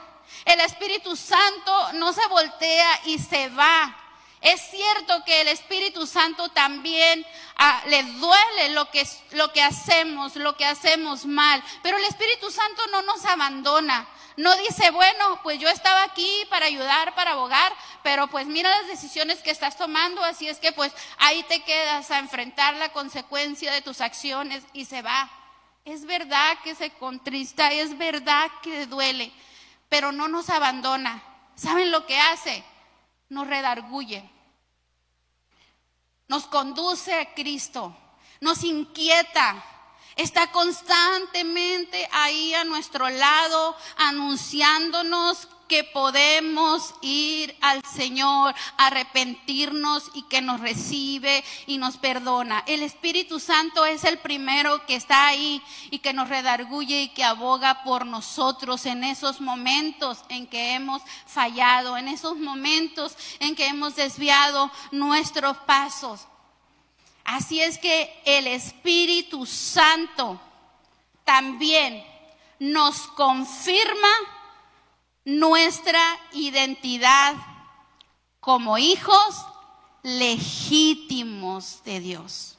El 0.45 0.59
Espíritu 0.61 1.15
Santo 1.15 1.93
no 1.93 2.13
se 2.13 2.25
voltea 2.27 3.01
y 3.05 3.19
se 3.19 3.49
va. 3.49 3.97
Es 4.41 4.59
cierto 4.71 5.23
que 5.23 5.41
el 5.41 5.49
Espíritu 5.49 6.07
Santo 6.07 6.49
también 6.49 7.23
ah, 7.57 7.83
le 7.85 8.01
duele 8.03 8.69
lo 8.69 8.89
que, 8.89 9.07
lo 9.31 9.53
que 9.53 9.61
hacemos, 9.61 10.35
lo 10.35 10.57
que 10.57 10.65
hacemos 10.65 11.25
mal, 11.27 11.63
pero 11.83 11.97
el 11.97 12.05
Espíritu 12.05 12.49
Santo 12.49 12.81
no 12.87 13.03
nos 13.03 13.23
abandona. 13.25 14.07
No 14.37 14.55
dice, 14.57 14.89
bueno, 14.89 15.39
pues 15.43 15.59
yo 15.59 15.67
estaba 15.69 16.03
aquí 16.03 16.31
para 16.49 16.65
ayudar, 16.65 17.13
para 17.13 17.33
abogar, 17.33 17.71
pero 18.01 18.27
pues 18.27 18.47
mira 18.47 18.75
las 18.77 18.87
decisiones 18.87 19.43
que 19.43 19.51
estás 19.51 19.77
tomando, 19.77 20.23
así 20.23 20.47
es 20.47 20.57
que 20.57 20.71
pues 20.71 20.91
ahí 21.19 21.43
te 21.43 21.61
quedas 21.63 22.09
a 22.09 22.17
enfrentar 22.17 22.73
la 22.75 22.91
consecuencia 22.93 23.71
de 23.71 23.81
tus 23.83 24.01
acciones 24.01 24.63
y 24.73 24.85
se 24.85 25.03
va. 25.03 25.29
Es 25.85 26.05
verdad 26.05 26.57
que 26.63 26.73
se 26.73 26.89
contrista, 26.91 27.71
es 27.71 27.95
verdad 27.97 28.49
que 28.63 28.87
duele, 28.87 29.31
pero 29.89 30.11
no 30.11 30.27
nos 30.27 30.49
abandona. 30.49 31.21
¿Saben 31.55 31.91
lo 31.91 32.07
que 32.07 32.19
hace? 32.19 32.63
Nos 33.31 33.47
redarguye, 33.47 34.29
nos 36.27 36.47
conduce 36.47 37.13
a 37.13 37.33
Cristo, 37.33 37.95
nos 38.41 38.61
inquieta, 38.65 39.63
está 40.17 40.51
constantemente 40.51 42.09
ahí 42.11 42.53
a 42.53 42.65
nuestro 42.65 43.07
lado, 43.07 43.77
anunciándonos 43.95 45.47
que 45.71 45.85
podemos 45.85 46.95
ir 46.99 47.55
al 47.61 47.81
Señor, 47.85 48.53
arrepentirnos 48.75 50.11
y 50.13 50.23
que 50.23 50.41
nos 50.41 50.59
recibe 50.59 51.45
y 51.65 51.77
nos 51.77 51.95
perdona. 51.95 52.61
El 52.67 52.83
Espíritu 52.83 53.39
Santo 53.39 53.85
es 53.85 54.03
el 54.03 54.17
primero 54.17 54.85
que 54.85 54.95
está 54.97 55.27
ahí 55.27 55.63
y 55.89 55.99
que 55.99 56.11
nos 56.11 56.27
redarguye 56.27 57.03
y 57.03 57.07
que 57.07 57.23
aboga 57.23 57.85
por 57.85 58.05
nosotros 58.05 58.85
en 58.85 59.05
esos 59.05 59.39
momentos 59.39 60.25
en 60.27 60.45
que 60.45 60.73
hemos 60.73 61.03
fallado, 61.25 61.95
en 61.95 62.09
esos 62.09 62.35
momentos 62.35 63.15
en 63.39 63.55
que 63.55 63.67
hemos 63.67 63.95
desviado 63.95 64.69
nuestros 64.91 65.55
pasos. 65.59 66.27
Así 67.23 67.61
es 67.61 67.77
que 67.77 68.21
el 68.25 68.45
Espíritu 68.45 69.45
Santo 69.45 70.37
también 71.23 72.03
nos 72.59 73.07
confirma 73.07 74.09
nuestra 75.25 76.01
identidad 76.33 77.35
como 78.39 78.77
hijos 78.77 79.45
legítimos 80.03 81.83
de 81.83 81.99
Dios. 81.99 82.57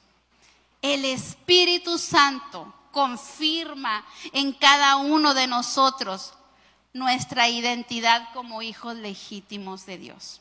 El 0.81 1.05
Espíritu 1.05 1.99
Santo 1.99 2.73
confirma 2.93 4.05
en 4.33 4.53
cada 4.53 4.97
uno 4.97 5.35
de 5.35 5.47
nosotros 5.47 6.35
nuestra 6.93 7.49
identidad 7.49 8.29
como 8.35 8.63
hijos 8.63 8.97
legítimos 8.97 9.87
de 9.87 9.99
Dios. 9.99 10.41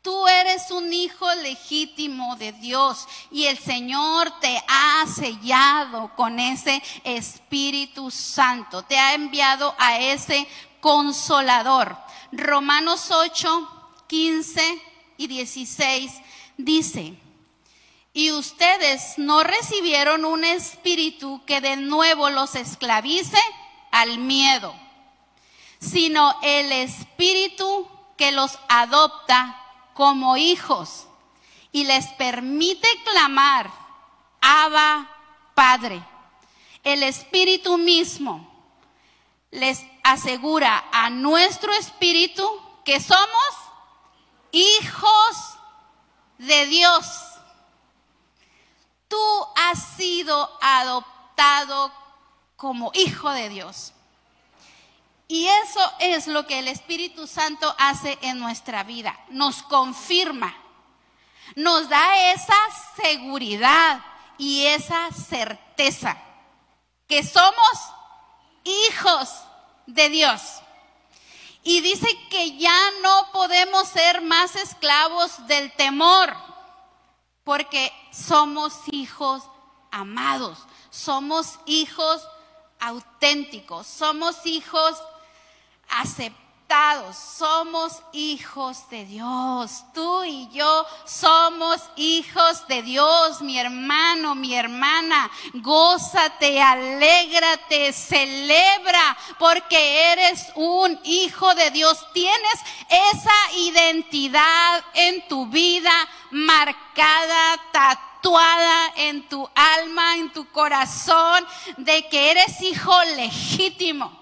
Tú 0.00 0.26
eres 0.26 0.72
un 0.72 0.92
hijo 0.92 1.32
legítimo 1.36 2.34
de 2.34 2.50
Dios 2.50 3.06
y 3.30 3.44
el 3.44 3.56
Señor 3.56 4.32
te 4.40 4.60
ha 4.66 5.06
sellado 5.06 6.10
con 6.16 6.40
ese 6.40 6.82
Espíritu 7.04 8.10
Santo, 8.10 8.82
te 8.82 8.98
ha 8.98 9.14
enviado 9.14 9.76
a 9.78 9.98
ese 10.00 10.48
consolador. 10.82 11.96
Romanos 12.32 13.10
8, 13.10 14.04
15 14.08 14.82
y 15.16 15.26
16 15.28 16.12
dice, 16.58 17.14
y 18.12 18.32
ustedes 18.32 19.14
no 19.16 19.42
recibieron 19.42 20.26
un 20.26 20.44
espíritu 20.44 21.40
que 21.46 21.62
de 21.62 21.76
nuevo 21.76 22.28
los 22.28 22.54
esclavice 22.56 23.38
al 23.90 24.18
miedo, 24.18 24.74
sino 25.80 26.34
el 26.42 26.72
espíritu 26.72 27.88
que 28.18 28.32
los 28.32 28.58
adopta 28.68 29.58
como 29.94 30.36
hijos 30.36 31.06
y 31.70 31.84
les 31.84 32.06
permite 32.08 32.88
clamar, 33.04 33.70
Abba 34.40 35.08
Padre. 35.54 36.02
El 36.84 37.04
Espíritu 37.04 37.78
mismo 37.78 38.51
les 39.52 39.84
asegura 40.02 40.84
a 40.92 41.10
nuestro 41.10 41.72
espíritu 41.74 42.44
que 42.84 42.98
somos 42.98 43.54
hijos 44.50 45.58
de 46.38 46.66
Dios. 46.66 47.06
Tú 49.06 49.46
has 49.54 49.78
sido 49.96 50.50
adoptado 50.60 51.92
como 52.56 52.90
hijo 52.94 53.30
de 53.30 53.50
Dios. 53.50 53.92
Y 55.28 55.46
eso 55.46 55.80
es 55.98 56.26
lo 56.26 56.46
que 56.46 56.58
el 56.58 56.68
Espíritu 56.68 57.26
Santo 57.26 57.74
hace 57.78 58.18
en 58.22 58.38
nuestra 58.38 58.82
vida. 58.84 59.18
Nos 59.28 59.62
confirma, 59.62 60.54
nos 61.56 61.88
da 61.88 62.32
esa 62.32 62.54
seguridad 62.96 64.02
y 64.38 64.64
esa 64.66 65.10
certeza 65.12 66.16
que 67.06 67.22
somos 67.22 67.92
hijos 68.64 69.28
de 69.86 70.08
Dios. 70.08 70.40
Y 71.64 71.80
dice 71.80 72.08
que 72.28 72.56
ya 72.56 72.90
no 73.02 73.30
podemos 73.32 73.88
ser 73.88 74.20
más 74.20 74.56
esclavos 74.56 75.46
del 75.46 75.72
temor, 75.72 76.34
porque 77.44 77.92
somos 78.10 78.74
hijos 78.90 79.44
amados, 79.90 80.58
somos 80.90 81.58
hijos 81.66 82.26
auténticos, 82.80 83.86
somos 83.86 84.44
hijos 84.44 85.00
aceptados, 85.88 86.41
somos 87.14 88.02
hijos 88.12 88.88
de 88.88 89.04
Dios. 89.04 89.84
Tú 89.92 90.24
y 90.24 90.48
yo 90.50 90.86
somos 91.04 91.80
hijos 91.96 92.66
de 92.66 92.82
Dios, 92.82 93.42
mi 93.42 93.58
hermano, 93.58 94.34
mi 94.34 94.54
hermana. 94.54 95.30
Gózate, 95.54 96.62
alégrate, 96.62 97.92
celebra, 97.92 99.16
porque 99.38 100.12
eres 100.12 100.46
un 100.54 100.98
hijo 101.04 101.54
de 101.54 101.70
Dios. 101.70 102.06
Tienes 102.14 102.60
esa 102.88 103.58
identidad 103.58 104.84
en 104.94 105.28
tu 105.28 105.46
vida 105.46 105.92
marcada, 106.30 107.60
tatuada 107.72 108.92
en 108.96 109.28
tu 109.28 109.48
alma, 109.54 110.16
en 110.16 110.32
tu 110.32 110.48
corazón, 110.50 111.46
de 111.76 112.08
que 112.08 112.30
eres 112.30 112.62
hijo 112.62 112.98
legítimo 113.16 114.21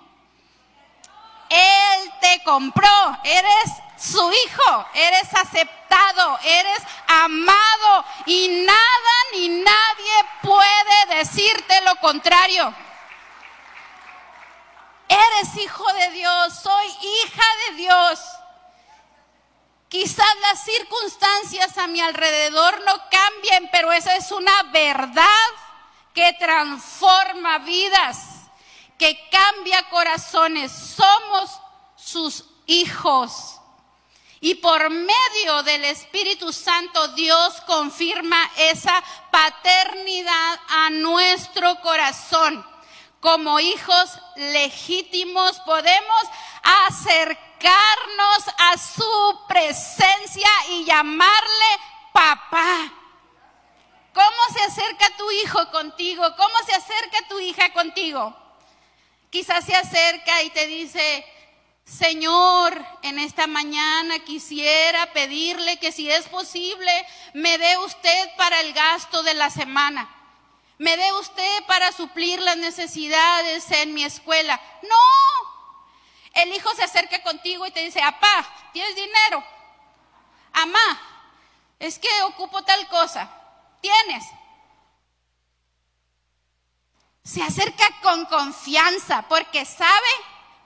él 1.50 2.12
te 2.20 2.42
compró, 2.44 3.18
eres 3.24 3.72
su 3.98 4.32
hijo, 4.32 4.86
eres 4.94 5.34
aceptado, 5.34 6.38
eres 6.44 6.82
amado. 7.08 8.04
Y 8.26 8.64
nada 8.64 9.12
ni 9.32 9.48
nadie 9.48 10.24
puede 10.42 11.18
decirte 11.18 11.80
lo 11.82 11.96
contrario. 11.96 12.72
Eres 15.08 15.56
hijo 15.56 15.92
de 15.92 16.10
Dios, 16.10 16.60
soy 16.62 16.86
hija 16.86 17.44
de 17.66 17.76
Dios. 17.76 18.20
Quizás 19.88 20.36
las 20.42 20.62
circunstancias 20.62 21.76
a 21.76 21.88
mi 21.88 22.00
alrededor 22.00 22.80
no 22.86 22.94
cambien, 23.10 23.68
pero 23.72 23.90
esa 23.90 24.14
es 24.14 24.30
una 24.30 24.62
verdad 24.70 25.26
que 26.14 26.32
transforma 26.34 27.58
vidas 27.58 28.39
que 29.00 29.18
cambia 29.30 29.88
corazones. 29.88 30.70
Somos 30.70 31.58
sus 31.96 32.44
hijos. 32.66 33.58
Y 34.42 34.56
por 34.56 34.90
medio 34.90 35.62
del 35.62 35.86
Espíritu 35.86 36.52
Santo 36.52 37.08
Dios 37.08 37.62
confirma 37.62 38.38
esa 38.58 39.02
paternidad 39.30 40.60
a 40.68 40.90
nuestro 40.90 41.80
corazón. 41.80 42.64
Como 43.20 43.58
hijos 43.58 44.18
legítimos 44.36 45.58
podemos 45.60 46.22
acercarnos 46.88 48.44
a 48.58 48.76
su 48.76 49.40
presencia 49.48 50.48
y 50.70 50.84
llamarle 50.84 51.80
papá. 52.12 52.92
¿Cómo 54.12 54.54
se 54.54 54.62
acerca 54.62 55.16
tu 55.16 55.30
hijo 55.30 55.70
contigo? 55.70 56.22
¿Cómo 56.36 56.54
se 56.66 56.74
acerca 56.74 57.28
tu 57.28 57.38
hija 57.40 57.72
contigo? 57.72 58.39
Quizás 59.30 59.64
se 59.64 59.74
acerca 59.74 60.42
y 60.42 60.50
te 60.50 60.66
dice, 60.66 61.24
Señor, 61.84 62.84
en 63.02 63.18
esta 63.18 63.46
mañana 63.46 64.18
quisiera 64.20 65.12
pedirle 65.12 65.78
que 65.78 65.92
si 65.92 66.10
es 66.10 66.28
posible, 66.28 67.06
me 67.34 67.56
dé 67.58 67.78
usted 67.78 68.28
para 68.36 68.60
el 68.60 68.72
gasto 68.72 69.22
de 69.22 69.34
la 69.34 69.50
semana. 69.50 70.08
Me 70.78 70.96
dé 70.96 71.12
usted 71.12 71.64
para 71.66 71.92
suplir 71.92 72.40
las 72.40 72.56
necesidades 72.56 73.70
en 73.70 73.94
mi 73.94 74.04
escuela. 74.04 74.60
No. 74.82 76.40
El 76.42 76.54
hijo 76.54 76.74
se 76.74 76.84
acerca 76.84 77.22
contigo 77.22 77.66
y 77.66 77.70
te 77.70 77.84
dice, 77.84 78.00
apá, 78.02 78.48
¿tienes 78.72 78.96
dinero? 78.96 79.44
Amá, 80.52 81.00
es 81.78 81.98
que 81.98 82.08
ocupo 82.22 82.62
tal 82.62 82.88
cosa. 82.88 83.30
¿Tienes? 83.80 84.24
Se 87.22 87.42
acerca 87.42 87.84
con 88.02 88.24
confianza 88.26 89.26
porque 89.28 89.64
sabe 89.64 90.08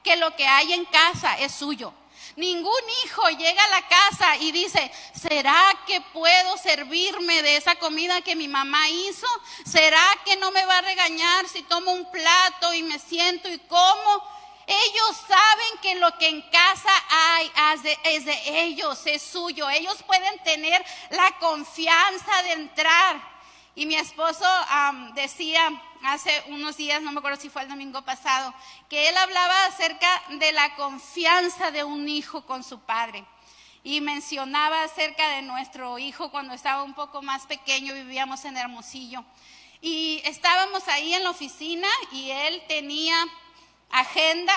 que 0.02 0.16
lo 0.16 0.34
que 0.36 0.46
hay 0.46 0.72
en 0.72 0.84
casa 0.84 1.38
es 1.38 1.52
suyo. 1.52 1.92
Ningún 2.36 2.72
hijo 3.04 3.28
llega 3.30 3.62
a 3.64 3.68
la 3.68 3.88
casa 3.88 4.36
y 4.38 4.50
dice, 4.50 4.90
¿será 5.14 5.56
que 5.86 6.00
puedo 6.00 6.56
servirme 6.58 7.42
de 7.42 7.56
esa 7.56 7.76
comida 7.76 8.22
que 8.22 8.34
mi 8.34 8.48
mamá 8.48 8.88
hizo? 8.88 9.26
¿Será 9.64 10.02
que 10.24 10.36
no 10.36 10.50
me 10.50 10.64
va 10.66 10.78
a 10.78 10.82
regañar 10.82 11.48
si 11.48 11.62
tomo 11.62 11.92
un 11.92 12.10
plato 12.10 12.74
y 12.74 12.82
me 12.82 12.98
siento 12.98 13.48
y 13.48 13.58
como? 13.60 14.34
Ellos 14.66 15.16
saben 15.28 15.78
que 15.82 15.94
lo 15.96 16.16
que 16.18 16.28
en 16.28 16.42
casa 16.50 16.90
hay 17.10 17.52
es 18.04 18.24
de 18.24 18.62
ellos, 18.62 19.00
es 19.06 19.22
suyo. 19.22 19.68
Ellos 19.68 20.02
pueden 20.04 20.42
tener 20.42 20.84
la 21.10 21.38
confianza 21.38 22.42
de 22.44 22.52
entrar. 22.52 23.33
Y 23.76 23.86
mi 23.86 23.96
esposo 23.96 24.46
decía 25.14 25.68
hace 26.04 26.44
unos 26.48 26.76
días, 26.76 27.02
no 27.02 27.10
me 27.10 27.18
acuerdo 27.18 27.40
si 27.40 27.48
fue 27.48 27.62
el 27.62 27.68
domingo 27.68 28.02
pasado, 28.02 28.54
que 28.88 29.08
él 29.08 29.16
hablaba 29.16 29.66
acerca 29.66 30.22
de 30.28 30.52
la 30.52 30.76
confianza 30.76 31.72
de 31.72 31.82
un 31.82 32.08
hijo 32.08 32.46
con 32.46 32.62
su 32.62 32.78
padre. 32.80 33.24
Y 33.82 34.00
mencionaba 34.00 34.84
acerca 34.84 35.28
de 35.30 35.42
nuestro 35.42 35.98
hijo 35.98 36.30
cuando 36.30 36.54
estaba 36.54 36.84
un 36.84 36.94
poco 36.94 37.20
más 37.20 37.46
pequeño, 37.46 37.94
vivíamos 37.94 38.44
en 38.44 38.56
Hermosillo. 38.56 39.24
Y 39.80 40.22
estábamos 40.24 40.86
ahí 40.88 41.12
en 41.12 41.24
la 41.24 41.30
oficina 41.30 41.88
y 42.12 42.30
él 42.30 42.62
tenía 42.68 43.16
agenda 43.90 44.54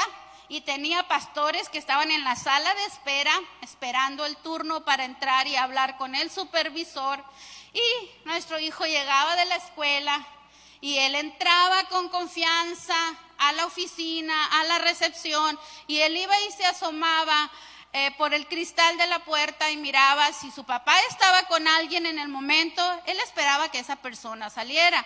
y 0.50 0.62
tenía 0.62 1.08
pastores 1.08 1.70
que 1.70 1.78
estaban 1.78 2.12
en 2.12 2.24
la 2.24 2.36
sala 2.36 2.74
de 2.74 2.86
espera 2.86 3.34
esperando 3.62 4.26
el 4.26 4.38
turno 4.38 4.86
para 4.86 5.06
entrar 5.06 5.48
y 5.48 5.56
hablar 5.56 5.98
con 5.98 6.16
el 6.16 6.30
supervisor. 6.30 7.24
Y 7.78 8.12
nuestro 8.26 8.60
hijo 8.60 8.88
llegaba 8.88 9.36
de 9.36 9.46
la 9.46 9.58
escuela 9.58 10.26
y 10.82 10.98
él 10.98 11.14
entraba 11.14 11.84
con 11.90 12.10
confianza 12.10 12.96
a 13.38 13.52
la 13.54 13.66
oficina, 13.66 14.46
a 14.60 14.64
la 14.64 14.80
recepción, 14.80 15.60
y 15.86 16.00
él 16.00 16.18
iba 16.18 16.40
y 16.42 16.52
se 16.54 16.66
asomaba 16.66 17.52
eh, 17.94 18.12
por 18.18 18.34
el 18.34 18.48
cristal 18.48 18.98
de 18.98 19.06
la 19.06 19.20
puerta 19.20 19.70
y 19.70 19.78
miraba 19.78 20.34
si 20.34 20.50
su 20.50 20.64
papá 20.64 21.00
estaba 21.10 21.44
con 21.44 21.68
alguien 21.68 22.08
en 22.08 22.18
el 22.18 22.30
momento, 22.30 22.82
él 23.06 23.20
esperaba 23.20 23.70
que 23.70 23.80
esa 23.80 23.96
persona 23.98 24.50
saliera. 24.50 25.06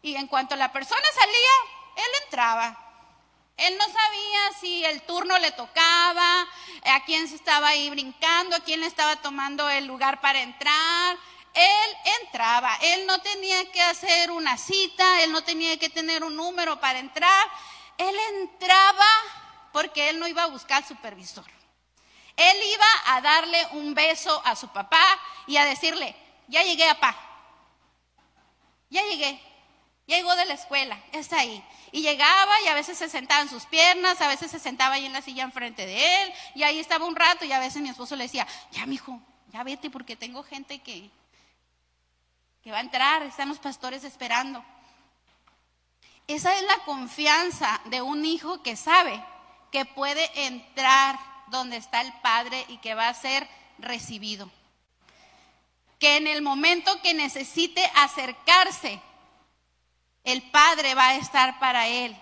Y 0.00 0.16
en 0.16 0.26
cuanto 0.26 0.56
la 0.56 0.72
persona 0.72 1.02
salía, 1.14 2.04
él 2.04 2.22
entraba. 2.24 2.86
Él 3.58 3.76
no 3.76 3.84
sabía 3.84 4.58
si 4.58 4.84
el 4.86 5.02
turno 5.02 5.38
le 5.38 5.52
tocaba, 5.52 6.46
a 6.84 7.04
quién 7.04 7.28
se 7.28 7.34
estaba 7.34 7.68
ahí 7.68 7.90
brincando, 7.90 8.56
a 8.56 8.60
quién 8.60 8.80
le 8.80 8.86
estaba 8.86 9.16
tomando 9.16 9.68
el 9.68 9.84
lugar 9.84 10.22
para 10.22 10.40
entrar. 10.40 11.18
Él 11.54 11.96
entraba, 12.22 12.76
él 12.80 13.06
no 13.06 13.20
tenía 13.20 13.70
que 13.72 13.82
hacer 13.82 14.30
una 14.30 14.56
cita, 14.56 15.22
él 15.22 15.32
no 15.32 15.42
tenía 15.42 15.78
que 15.78 15.90
tener 15.90 16.22
un 16.22 16.36
número 16.36 16.80
para 16.80 16.98
entrar. 16.98 17.48
Él 17.98 18.14
entraba 18.38 19.06
porque 19.72 20.10
él 20.10 20.18
no 20.18 20.28
iba 20.28 20.44
a 20.44 20.48
buscar 20.48 20.86
supervisor. 20.86 21.46
Él 22.36 22.56
iba 22.72 22.86
a 23.06 23.20
darle 23.20 23.66
un 23.72 23.94
beso 23.94 24.40
a 24.44 24.56
su 24.56 24.68
papá 24.68 25.04
y 25.46 25.56
a 25.56 25.64
decirle, 25.64 26.16
ya 26.48 26.62
llegué, 26.62 26.86
papá. 26.94 27.16
Ya 28.88 29.02
llegué. 29.02 29.40
Llegó 30.06 30.34
de 30.34 30.44
la 30.44 30.54
escuela, 30.54 30.98
está 31.12 31.38
ahí. 31.38 31.62
Y 31.92 32.02
llegaba 32.02 32.60
y 32.62 32.68
a 32.68 32.74
veces 32.74 32.98
se 32.98 33.08
sentaba 33.08 33.42
en 33.42 33.48
sus 33.48 33.66
piernas, 33.66 34.20
a 34.20 34.26
veces 34.26 34.50
se 34.50 34.58
sentaba 34.58 34.94
ahí 34.94 35.06
en 35.06 35.12
la 35.12 35.22
silla 35.22 35.44
enfrente 35.44 35.86
de 35.86 36.22
él, 36.22 36.32
y 36.56 36.64
ahí 36.64 36.80
estaba 36.80 37.04
un 37.04 37.14
rato, 37.14 37.44
y 37.44 37.52
a 37.52 37.60
veces 37.60 37.80
mi 37.80 37.90
esposo 37.90 38.16
le 38.16 38.24
decía, 38.24 38.46
ya 38.72 38.86
mijo, 38.86 39.20
ya 39.52 39.62
vete 39.62 39.88
porque 39.88 40.16
tengo 40.16 40.42
gente 40.42 40.80
que, 40.80 41.10
que 42.62 42.70
va 42.70 42.78
a 42.78 42.82
entrar, 42.82 43.22
están 43.22 43.48
los 43.48 43.58
pastores 43.58 44.04
esperando. 44.04 44.64
Esa 46.26 46.54
es 46.56 46.62
la 46.62 46.78
confianza 46.84 47.80
de 47.86 48.02
un 48.02 48.24
hijo 48.24 48.62
que 48.62 48.76
sabe 48.76 49.22
que 49.72 49.84
puede 49.84 50.30
entrar 50.46 51.18
donde 51.48 51.76
está 51.76 52.00
el 52.00 52.12
Padre 52.20 52.64
y 52.68 52.78
que 52.78 52.94
va 52.94 53.08
a 53.08 53.14
ser 53.14 53.48
recibido. 53.78 54.50
Que 55.98 56.16
en 56.16 56.26
el 56.26 56.42
momento 56.42 57.00
que 57.02 57.14
necesite 57.14 57.84
acercarse 57.96 59.00
el 60.24 60.42
Padre 60.50 60.94
va 60.94 61.08
a 61.08 61.16
estar 61.16 61.58
para 61.58 61.88
él. 61.88 62.16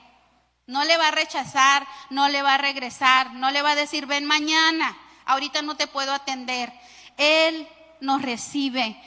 No 0.67 0.85
le 0.85 0.97
va 0.97 1.09
a 1.09 1.13
rechazar, 1.13 1.87
no 2.11 2.29
le 2.29 2.43
va 2.43 2.55
a 2.55 2.59
regresar, 2.59 3.33
no 3.35 3.51
le 3.51 3.63
va 3.63 3.73
a 3.73 3.77
decir, 3.77 4.07
ven 4.07 4.25
mañana, 4.25 4.97
ahorita 5.25 5.63
no 5.63 5.77
te 5.77 5.87
puedo 5.87 6.13
atender. 6.13 6.73
Él 7.17 7.69
nos 8.01 8.23
recibe, 8.23 9.01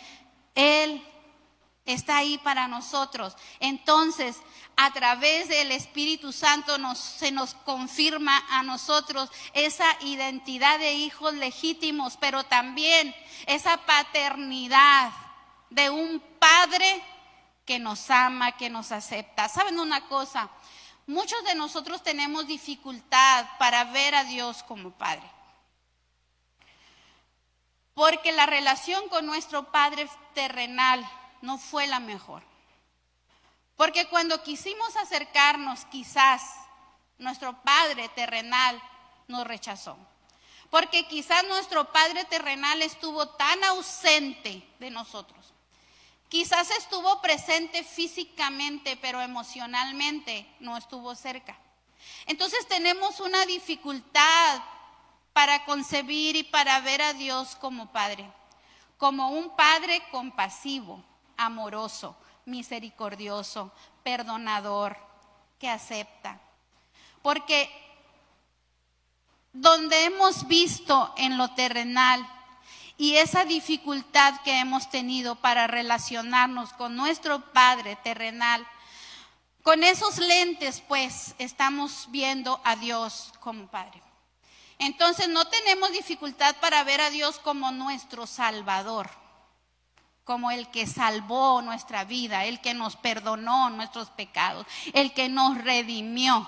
Él 0.56 1.04
está 1.86 2.17
ahí 2.17 2.38
para 2.39 2.67
nosotros. 2.67 3.36
Entonces, 3.60 4.38
a 4.76 4.91
través 4.91 5.48
del 5.48 5.72
Espíritu 5.72 6.32
Santo 6.32 6.78
se 6.96 7.32
nos 7.32 7.54
confirma 7.54 8.44
a 8.50 8.63
nosotros 8.63 9.30
esa 9.54 9.86
identidad 10.02 10.80
de 10.80 10.94
hijos 10.94 11.34
legítimos, 11.34 12.17
pero 12.17 12.44
también 12.44 13.15
esa 13.46 13.78
paternidad 13.86 15.12
de 15.70 15.89
un 15.89 16.20
padre 16.39 17.04
que 17.65 17.80
nos 17.80 18.10
ama, 18.10 18.58
que 18.58 18.70
nos 18.70 18.91
acepta. 18.91 19.48
¿Saben 19.50 19.80
una 19.80 20.08
cosa? 20.08 20.50
Muchos 21.08 21.44
de 21.46 21.56
nosotros 21.56 22.04
tenemos 22.04 22.48
dificultad 22.48 23.46
para 23.58 23.86
ver 23.86 24.15
a 24.15 24.24
Dios 24.24 24.63
como 24.63 24.91
Padre. 24.91 25.30
Porque 27.94 28.32
la 28.32 28.46
relación 28.46 29.10
con 29.10 29.26
nuestro 29.26 29.72
Padre 29.72 30.08
terrenal 30.34 31.06
no 31.41 31.58
fue 31.58 31.88
la 31.88 31.99
mejor. 31.99 32.43
Porque 33.75 34.08
cuando 34.08 34.43
quisimos 34.43 34.95
acercarnos, 34.95 35.86
quizás 35.86 36.41
nuestro 37.17 37.62
Padre 37.63 38.10
terrenal 38.10 38.82
nos 39.27 39.45
rechazó. 39.45 39.97
Porque 40.69 41.08
quizás 41.08 41.43
nuestro 41.47 41.91
Padre 41.91 42.25
terrenal 42.25 42.82
estuvo 42.82 43.27
tan 43.30 43.63
ausente 43.63 44.67
de 44.80 44.89
nosotros 44.89 45.54
Quizás 46.32 46.71
estuvo 46.71 47.21
presente 47.21 47.84
físicamente, 47.84 48.95
pero 48.95 49.19
emocionalmente 49.19 50.47
no 50.62 50.77
estuvo 50.77 51.13
cerca. 51.13 51.60
Entonces 52.25 52.65
tenemos 52.69 53.19
una 53.19 53.45
dificultad 53.45 54.62
para 55.34 55.65
concebir 55.65 56.38
y 56.38 56.43
para 56.43 56.80
ver 56.80 57.01
a 57.01 57.12
Dios 57.12 57.58
como 57.58 57.91
Padre, 57.91 58.32
como 58.97 59.32
un 59.32 59.58
Padre 59.58 60.01
compasivo, 60.10 61.04
amoroso, 61.38 62.15
misericordioso, 62.46 63.72
perdonador, 64.04 64.98
que 65.60 65.70
acepta. 65.70 66.39
Porque 67.22 67.70
donde 69.54 70.06
hemos 70.06 70.48
visto 70.48 71.13
en 71.17 71.38
lo 71.38 71.52
terrenal 71.52 72.26
y 72.98 73.15
esa 73.17 73.46
dificultad 73.46 74.41
que 74.44 74.60
hemos 74.60 74.89
tenido 74.89 75.36
para 75.36 75.67
relacionarnos 75.67 76.72
con 76.74 76.96
nuestro 76.96 77.41
Padre 77.52 77.96
terrenal, 77.98 78.65
con 79.63 79.84
esos 79.84 80.17
lentes 80.17 80.82
pues 80.88 81.36
estamos 81.38 82.08
viendo 82.10 82.62
a 82.63 82.76
Dios 82.76 83.34
como 83.39 83.67
Padre. 83.67 84.02
Entonces 84.80 85.30
no 85.30 85.46
tenemos 85.46 85.91
dificultad 85.91 86.56
para 86.58 86.84
ver 86.84 87.02
a 87.02 87.10
Dios 87.12 87.38
como 87.39 87.72
nuestro 87.72 88.26
Salvador, 88.26 89.10
como 90.23 90.51
el 90.51 90.69
que 90.69 90.88
salvó 90.88 91.62
nuestra 91.62 92.03
vida, 92.03 92.45
el 92.45 92.62
que 92.62 92.73
nos 92.73 92.95
perdonó 92.95 93.69
nuestros 93.69 94.10
pecados, 94.10 94.65
el 94.93 95.13
que 95.13 95.29
nos 95.29 95.57
redimió. 95.57 96.47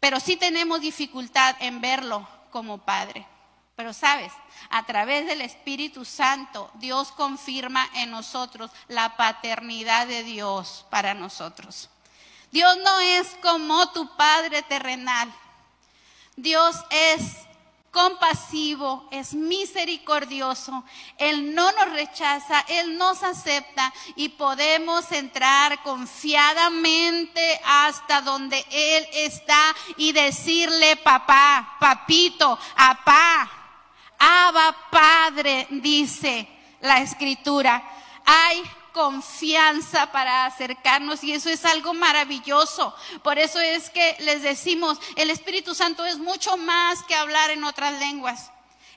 Pero 0.00 0.18
sí 0.18 0.36
tenemos 0.36 0.80
dificultad 0.80 1.56
en 1.60 1.80
verlo 1.80 2.26
como 2.50 2.78
Padre. 2.78 3.26
Pero 3.76 3.92
sabes, 3.92 4.32
a 4.68 4.84
través 4.84 5.26
del 5.26 5.40
Espíritu 5.40 6.04
Santo, 6.04 6.70
Dios 6.74 7.12
confirma 7.12 7.88
en 7.94 8.10
nosotros 8.10 8.70
la 8.88 9.16
paternidad 9.16 10.06
de 10.06 10.22
Dios 10.22 10.84
para 10.90 11.14
nosotros. 11.14 11.88
Dios 12.50 12.76
no 12.84 13.00
es 13.00 13.28
como 13.42 13.90
tu 13.92 14.16
Padre 14.16 14.62
terrenal. 14.62 15.32
Dios 16.36 16.76
es 16.90 17.36
compasivo, 17.90 19.08
es 19.10 19.34
misericordioso. 19.34 20.84
Él 21.18 21.54
no 21.54 21.72
nos 21.72 21.92
rechaza, 21.92 22.60
Él 22.68 22.96
nos 22.96 23.22
acepta 23.22 23.92
y 24.16 24.30
podemos 24.30 25.10
entrar 25.12 25.82
confiadamente 25.82 27.60
hasta 27.64 28.20
donde 28.20 28.64
Él 28.70 29.06
está 29.12 29.74
y 29.96 30.12
decirle, 30.12 30.96
papá, 30.96 31.76
papito, 31.80 32.58
apá 32.76 33.50
Abba 34.20 34.76
Padre, 34.90 35.66
dice 35.70 36.46
la 36.82 37.00
escritura. 37.00 37.82
Hay 38.26 38.62
confianza 38.92 40.12
para 40.12 40.46
acercarnos 40.46 41.22
y 41.24 41.32
eso 41.32 41.50
es 41.50 41.64
algo 41.64 41.94
maravilloso. 41.94 42.94
Por 43.22 43.38
eso 43.38 43.60
es 43.60 43.90
que 43.90 44.16
les 44.20 44.42
decimos, 44.42 44.98
el 45.16 45.30
Espíritu 45.30 45.74
Santo 45.74 46.04
es 46.04 46.18
mucho 46.18 46.56
más 46.56 47.02
que 47.04 47.14
hablar 47.14 47.50
en 47.50 47.64
otras 47.64 47.98
lenguas. 48.00 48.50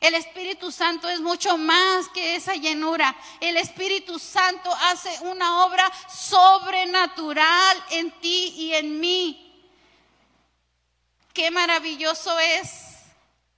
El 0.04 0.16
Espíritu 0.16 0.70
Santo 0.70 1.08
es 1.08 1.22
mucho 1.22 1.58
más 1.58 2.10
que 2.10 2.36
esa 2.36 2.56
llenura. 2.56 3.16
El 3.40 3.56
Espíritu 3.56 4.20
Santo 4.20 4.70
hace 4.92 5.18
una 5.22 5.64
obra 5.64 5.90
sobrenatural 6.14 7.84
en 7.90 8.12
ti 8.20 8.54
y 8.58 8.74
en 8.74 9.00
mí. 9.00 9.66
Qué 11.34 11.52
maravilloso 11.52 12.38
es 12.38 12.70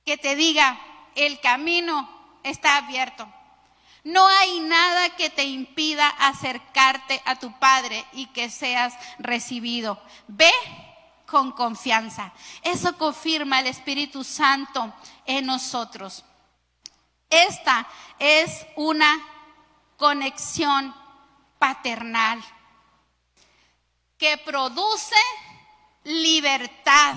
que 0.06 0.18
te 0.18 0.36
diga, 0.36 0.80
el 1.16 1.40
camino 1.40 2.08
está 2.44 2.78
abierto. 2.78 3.28
No 4.06 4.28
hay 4.28 4.60
nada 4.60 5.16
que 5.16 5.32
te 5.32 5.46
impida 5.46 6.08
acercarte 6.08 7.20
a 7.26 7.40
tu 7.40 7.52
Padre 7.58 8.06
y 8.14 8.28
que 8.28 8.52
seas 8.52 8.94
recibido. 9.18 10.00
Ve 10.28 10.52
con 11.26 11.52
confianza. 11.52 12.32
Eso 12.62 12.96
confirma 13.00 13.62
el 13.62 13.68
Espíritu 13.68 14.24
Santo 14.24 14.94
en 15.26 15.48
nosotros. 15.48 16.24
Esta 17.32 17.88
es 18.20 18.68
una 18.76 19.28
conexión 19.98 20.96
paternal 21.58 22.44
que 24.20 24.38
produce 24.38 25.16
libertad. 26.04 27.16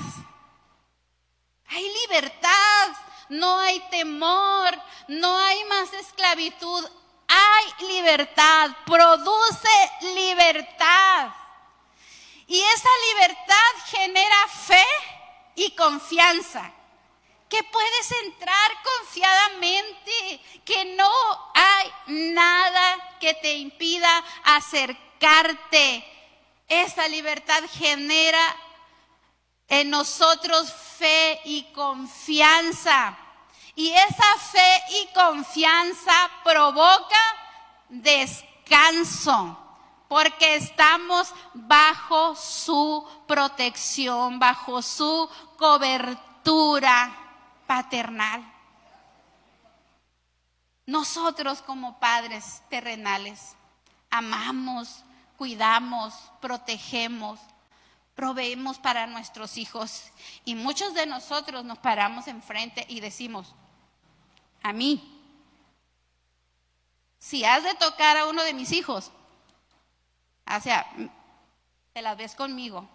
Hay 1.69 1.87
libertad 2.07 2.89
no 3.29 3.59
hay 3.59 3.81
temor, 3.91 4.79
no 5.09 5.37
hay 5.37 5.65
más 5.65 5.93
esclavitud, 5.93 6.89
hay 7.29 7.87
libertad, 7.89 8.71
produce 8.87 9.91
libertad. 10.15 11.31
Y 12.47 12.59
esa 12.61 12.89
libertad 13.13 13.91
genera 13.91 14.49
fe 14.67 14.87
y 15.55 15.71
confianza. 15.73 16.73
Que 17.49 17.63
puedes 17.63 18.13
entrar 18.25 18.71
confiadamente, 18.99 20.41
que 20.65 20.85
no 20.97 21.11
hay 21.55 21.91
nada 22.07 23.17
que 23.21 23.35
te 23.35 23.55
impida 23.55 24.25
acercarte. 24.45 26.05
Esa 26.69 27.09
libertad 27.09 27.63
genera 27.73 28.57
en 29.69 29.91
nosotros 29.91 30.73
fe 30.73 31.41
y 31.45 31.65
confianza. 31.73 33.17
Y 33.75 33.91
esa 33.91 34.37
fe 34.39 34.83
y 35.03 35.15
confianza 35.15 36.13
provoca 36.43 37.21
descanso 37.89 39.57
porque 40.09 40.57
estamos 40.57 41.33
bajo 41.53 42.35
su 42.35 43.07
protección, 43.27 44.39
bajo 44.39 44.81
su 44.81 45.29
cobertura 45.57 47.15
paternal. 47.67 48.43
Nosotros 50.87 51.61
como 51.61 52.01
padres 52.01 52.63
terrenales 52.71 53.55
amamos, 54.11 55.05
cuidamos, 55.37 56.15
protegemos, 56.41 57.39
proveemos 58.19 58.81
para 58.81 59.07
nuestros 59.07 59.57
hijos 59.59 60.03
y 60.45 60.57
muchos 60.57 60.93
de 60.93 61.07
nosotros 61.07 61.65
nos 61.65 61.79
paramos 61.79 62.27
enfrente 62.27 62.85
y 62.89 62.99
decimos, 62.99 63.55
a 64.61 64.73
mí, 64.73 65.23
si 67.21 67.45
has 67.45 67.63
de 67.63 67.77
tocar 67.77 68.17
a 68.17 68.27
uno 68.27 68.43
de 68.43 68.55
mis 68.55 68.73
hijos, 68.73 69.13
o 70.53 70.61
sea, 70.61 70.85
te 71.93 72.03
las 72.03 72.17
ves 72.17 72.35
conmigo. 72.35 72.89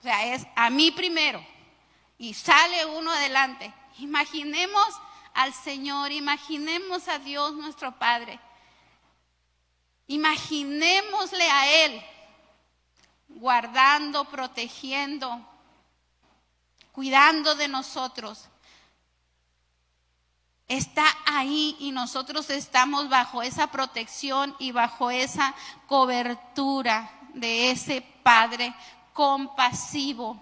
O 0.00 0.02
sea, 0.02 0.34
es 0.34 0.44
a 0.56 0.68
mí 0.68 0.90
primero. 0.90 1.40
Y 2.18 2.34
sale 2.34 2.86
uno 2.86 3.12
adelante. 3.12 3.72
Imaginemos 3.98 5.00
al 5.32 5.54
Señor, 5.54 6.10
imaginemos 6.10 7.06
a 7.06 7.20
Dios 7.20 7.52
nuestro 7.52 7.96
Padre. 8.00 8.40
Imaginémosle 10.08 11.48
a 11.48 11.84
Él 11.84 12.04
guardando, 13.34 14.24
protegiendo, 14.24 15.40
cuidando 16.92 17.54
de 17.54 17.68
nosotros 17.68 18.48
está 20.68 21.04
ahí 21.26 21.76
y 21.78 21.92
nosotros 21.92 22.48
estamos 22.50 23.08
bajo 23.08 23.42
esa 23.42 23.66
protección 23.68 24.54
y 24.58 24.72
bajo 24.72 25.10
esa 25.10 25.54
cobertura 25.86 27.10
de 27.34 27.70
ese 27.70 28.00
Padre 28.22 28.74
compasivo, 29.12 30.40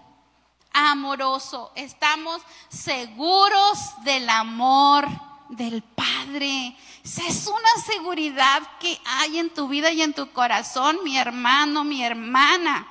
amoroso. 0.71 1.71
Estamos 1.75 2.41
seguros 2.69 3.77
del 4.03 4.29
amor 4.29 5.07
del 5.55 5.81
Padre. 5.81 6.75
Esa 7.03 7.27
es 7.27 7.47
una 7.47 7.83
seguridad 7.85 8.61
que 8.79 8.99
hay 9.05 9.39
en 9.39 9.49
tu 9.49 9.67
vida 9.67 9.91
y 9.91 10.01
en 10.01 10.13
tu 10.13 10.31
corazón, 10.31 10.97
mi 11.03 11.17
hermano, 11.17 11.83
mi 11.83 12.03
hermana. 12.03 12.87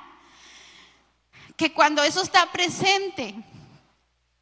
Que 1.55 1.73
cuando 1.73 2.03
eso 2.03 2.21
está 2.21 2.51
presente, 2.51 3.35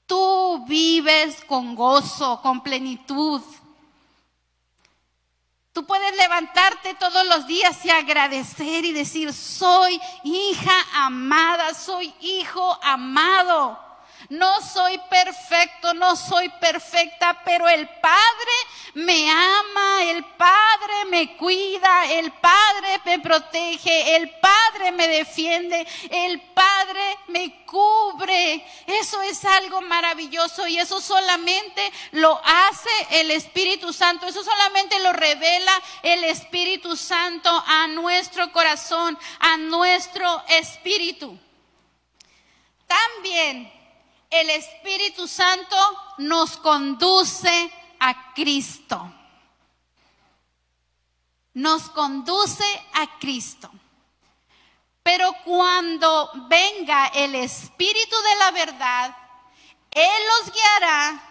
tú 0.06 0.66
vives 0.68 1.44
con 1.46 1.76
gozo, 1.76 2.42
con 2.42 2.62
plenitud. 2.62 3.42
Tú 5.74 5.86
puedes 5.86 6.16
levantarte 6.18 6.96
todos 6.96 7.26
los 7.28 7.48
días 7.48 7.86
y 7.86 7.90
agradecer 7.90 8.84
y 8.84 8.92
decir, 8.92 9.32
soy 9.34 10.02
hija 10.24 10.74
amada, 10.94 11.74
soy 11.74 12.14
hijo 12.20 12.78
amado. 12.84 13.91
No 14.32 14.62
soy 14.62 14.98
perfecto, 15.10 15.94
no 15.94 16.16
soy 16.16 16.48
perfecta, 16.48 17.42
pero 17.44 17.68
el 17.68 17.86
Padre 17.90 18.52
me 18.94 19.30
ama, 19.30 20.04
el 20.04 20.24
Padre 20.24 21.06
me 21.10 21.36
cuida, 21.36 22.10
el 22.14 22.32
Padre 22.32 23.02
me 23.04 23.20
protege, 23.20 24.16
el 24.16 24.30
Padre 24.30 24.94
me 24.94 25.10
defiende, 25.10 25.86
el 26.10 26.40
Padre 26.54 27.18
me 27.28 27.66
cubre. 27.66 28.66
Eso 28.88 29.22
es 29.22 29.44
algo 29.44 29.82
maravilloso 29.82 30.66
y 30.66 30.78
eso 30.78 31.02
solamente 31.02 31.92
lo 32.12 32.40
hace 32.42 33.20
el 33.20 33.32
Espíritu 33.32 33.92
Santo, 33.92 34.28
eso 34.28 34.46
solamente 34.46 34.98
lo 35.00 35.12
revela 35.12 35.74
el 36.04 36.24
Espíritu 36.24 36.96
Santo 36.96 37.50
a 37.68 37.88
nuestro 37.88 38.50
corazón, 38.54 39.20
a 39.40 39.58
nuestro 39.58 40.42
espíritu. 40.48 41.38
También 42.88 43.81
el 44.32 44.50
Espíritu 44.50 45.28
Santo 45.28 45.76
nos 46.20 46.58
conduce 46.58 47.72
a 48.00 48.34
Cristo. 48.34 49.14
Nos 51.54 51.90
conduce 51.90 52.64
a 52.94 53.20
Cristo. 53.20 53.70
Pero 55.04 55.34
cuando 55.44 56.32
venga 56.48 57.08
el 57.08 57.36
Espíritu 57.36 58.16
de 58.16 58.36
la 58.38 58.52
verdad, 58.52 59.18
Él 59.92 60.24
los 60.40 60.54
guiará 60.54 61.22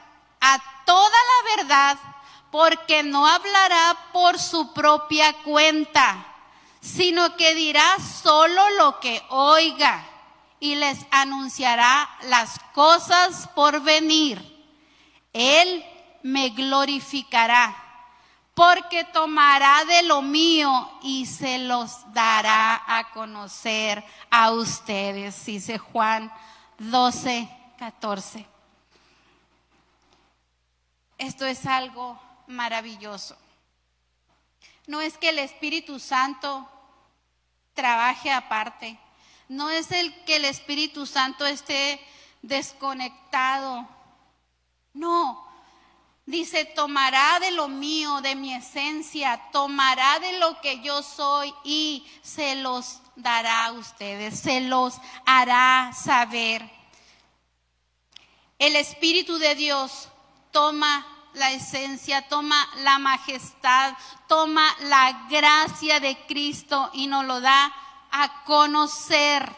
a 0.41 0.85
toda 0.85 1.09
la 1.11 1.57
verdad 1.57 1.99
porque 2.51 3.03
no 3.03 3.27
hablará 3.27 3.97
por 4.13 4.39
su 4.39 4.75
propia 4.75 5.33
cuenta, 5.43 6.27
sino 6.81 7.37
que 7.37 7.55
dirá 7.55 7.97
solo 8.23 8.69
lo 8.71 9.01
que 9.01 9.25
oiga 9.31 10.10
y 10.61 10.75
les 10.75 11.07
anunciará 11.11 12.09
las 12.25 12.59
cosas 12.75 13.49
por 13.55 13.81
venir. 13.81 14.38
Él 15.33 15.85
me 16.23 16.51
glorificará, 16.51 17.75
porque 18.55 19.05
tomará 19.05 19.85
de 19.87 20.03
lo 20.03 20.20
mío 20.20 20.99
y 21.03 21.25
se 21.25 21.59
los 21.61 22.12
dará 22.12 22.83
a 22.87 23.11
conocer 23.12 24.05
a 24.31 24.51
ustedes, 24.51 25.46
dice 25.46 25.79
Juan 25.79 26.31
12, 26.79 27.49
14. 27.79 28.46
Esto 31.16 31.46
es 31.46 31.64
algo 31.64 32.20
maravilloso. 32.46 33.37
No 34.87 35.01
es 35.01 35.16
que 35.16 35.31
el 35.31 35.38
Espíritu 35.38 35.99
Santo 35.99 36.68
trabaje 37.75 38.31
aparte 38.31 38.99
no 39.51 39.69
es 39.69 39.91
el 39.91 40.15
que 40.25 40.37
el 40.37 40.45
Espíritu 40.45 41.07
Santo 41.07 41.45
esté 41.45 42.01
desconectado. 42.41 43.85
No. 44.95 45.45
Dice, 46.25 46.67
tomará 46.67 47.41
de 47.41 47.51
lo 47.51 47.67
mío, 47.67 48.21
de 48.21 48.37
mi 48.37 48.55
esencia, 48.55 49.51
tomará 49.51 50.21
de 50.21 50.39
lo 50.39 50.61
que 50.61 50.81
yo 50.83 51.03
soy 51.03 51.53
y 51.65 52.07
se 52.23 52.55
los 52.55 53.01
dará 53.17 53.67
a 53.67 53.73
ustedes, 53.73 54.39
se 54.39 54.61
los 54.61 54.95
hará 55.27 55.91
saber. 55.95 56.71
El 58.57 58.77
Espíritu 58.77 59.37
de 59.39 59.57
Dios 59.57 60.11
toma 60.53 61.05
la 61.35 61.51
esencia, 61.51 62.29
toma 62.29 62.69
la 62.77 63.01
majestad, 63.01 63.95
toma 64.29 64.77
la 64.83 65.27
gracia 65.29 65.99
de 65.99 66.25
Cristo 66.27 66.89
y 66.93 67.09
nos 67.09 67.25
lo 67.25 67.41
da 67.41 67.75
a 68.11 68.44
conocer, 68.44 69.51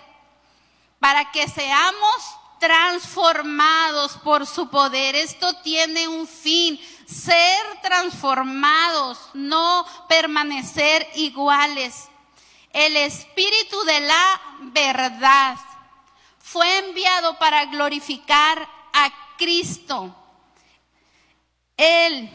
para 0.99 1.31
que 1.33 1.49
seamos 1.49 2.37
transformados 2.62 4.12
por 4.19 4.47
su 4.47 4.69
poder. 4.71 5.17
Esto 5.17 5.53
tiene 5.62 6.07
un 6.07 6.29
fin, 6.29 6.81
ser 7.07 7.61
transformados, 7.83 9.19
no 9.35 9.85
permanecer 10.09 11.09
iguales. 11.17 12.09
El 12.73 12.97
Espíritu 12.97 13.83
de 13.83 14.01
la 14.01 14.41
verdad 14.61 15.59
fue 16.38 16.79
enviado 16.79 17.37
para 17.38 17.65
glorificar 17.65 18.69
a 18.93 19.11
Cristo. 19.37 20.15
Él 21.77 22.31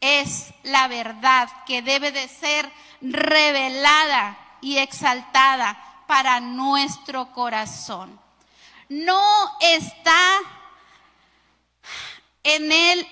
es 0.00 0.52
la 0.62 0.88
verdad 0.88 1.48
que 1.64 1.80
debe 1.80 2.12
de 2.12 2.28
ser 2.28 2.70
revelada 3.00 4.47
y 4.60 4.78
exaltada 4.78 6.04
para 6.06 6.40
nuestro 6.40 7.32
corazón. 7.32 8.18
No 8.88 9.22
está 9.60 10.40
en 12.42 12.72
Él 12.72 13.06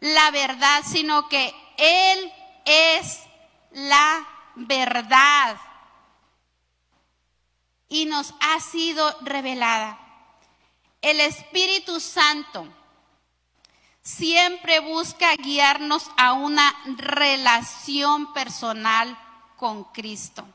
la 0.00 0.30
verdad, 0.30 0.82
sino 0.86 1.28
que 1.28 1.54
Él 1.76 2.32
es 2.64 3.20
la 3.72 4.26
verdad 4.54 5.56
y 7.88 8.06
nos 8.06 8.34
ha 8.40 8.58
sido 8.60 9.14
revelada. 9.20 9.98
El 11.02 11.20
Espíritu 11.20 12.00
Santo 12.00 12.66
siempre 14.02 14.80
busca 14.80 15.36
guiarnos 15.36 16.10
a 16.16 16.32
una 16.32 16.74
relación 16.96 18.32
personal 18.32 19.16
con 19.56 19.84
Cristo. 19.84 20.46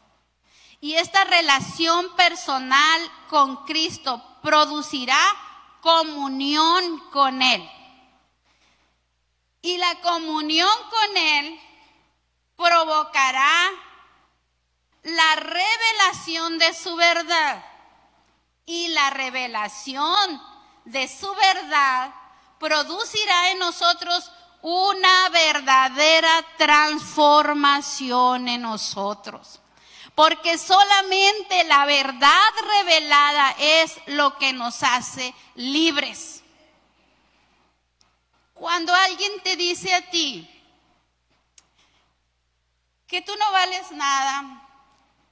Y 0.80 0.94
esta 0.94 1.24
relación 1.24 2.16
personal 2.16 3.12
con 3.30 3.66
Cristo 3.66 4.22
producirá 4.42 5.20
comunión 5.82 7.00
con 7.12 7.42
Él. 7.42 7.68
Y 9.62 9.78
la 9.78 9.96
comunión 10.02 10.70
con 10.90 11.18
Él 11.18 11.60
provocará 12.56 13.70
la 15.04 15.36
revelación 15.36 16.58
de 16.60 16.74
su 16.74 16.96
verdad. 16.96 17.66
Y 18.66 18.90
la 18.90 19.10
revelación 19.10 20.42
de 20.86 21.08
su 21.08 21.34
verdad 21.34 22.14
producirá 22.60 23.52
en 23.52 23.60
nosotros 23.60 24.32
una 24.62 25.30
verdadera 25.30 26.46
transformación 26.58 28.48
en 28.48 28.62
nosotros. 28.64 29.62
Porque 30.18 30.58
solamente 30.58 31.64
la 31.66 31.86
verdad 31.86 32.52
revelada 32.80 33.56
es 33.60 33.94
lo 34.08 34.36
que 34.40 34.52
nos 34.52 34.82
hace 34.82 35.32
libres. 35.54 36.42
Cuando 38.56 38.96
alguien 38.96 39.32
te 39.44 39.56
dice 39.56 39.94
a 39.94 40.10
ti 40.10 40.50
que 43.06 43.22
tú 43.22 43.32
no 43.36 43.52
vales 43.52 43.92
nada, 43.92 44.68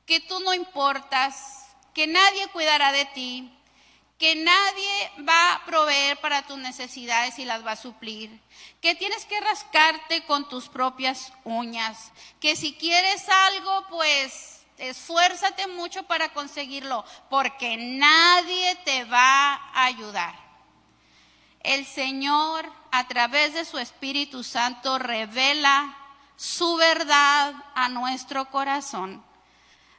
que 0.06 0.20
tú 0.20 0.40
no 0.42 0.54
importas, 0.54 1.66
que 1.96 2.06
nadie 2.06 2.48
cuidará 2.50 2.92
de 2.92 3.06
ti, 3.06 3.52
que 4.20 4.36
nadie 4.36 5.12
va 5.28 5.56
a 5.56 5.66
proveer 5.66 6.18
para 6.18 6.46
tus 6.46 6.60
necesidades 6.60 7.40
y 7.40 7.46
las 7.46 7.66
va 7.66 7.72
a 7.72 7.76
suplir, 7.76 8.40
que 8.82 8.94
tienes 8.94 9.26
que 9.26 9.42
rascarte 9.42 10.24
con 10.26 10.48
tus 10.48 10.70
propias 10.70 11.34
uñas, 11.44 12.12
que 12.40 12.56
si 12.56 12.76
quieres 12.76 13.28
algo, 13.28 13.88
pues 13.90 14.55
esfuérzate 14.78 15.68
mucho 15.68 16.04
para 16.04 16.34
conseguirlo, 16.34 17.06
porque 17.30 17.78
nadie 17.78 18.76
te 18.86 19.06
va 19.06 19.54
a 19.54 19.86
ayudar. 19.86 20.36
El 21.62 21.86
Señor, 21.86 22.72
a 22.92 23.08
través 23.08 23.54
de 23.54 23.66
su 23.66 23.78
Espíritu 23.78 24.44
Santo, 24.44 25.00
revela 25.00 25.98
su 26.36 26.76
verdad 26.76 27.54
a 27.74 27.90
nuestro 27.90 28.52
corazón 28.52 29.24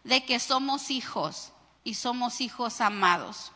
de 0.04 0.24
que 0.24 0.38
somos 0.38 0.90
hijos 0.90 1.52
y 1.82 1.94
somos 1.94 2.40
hijos 2.40 2.80
amados 2.80 3.52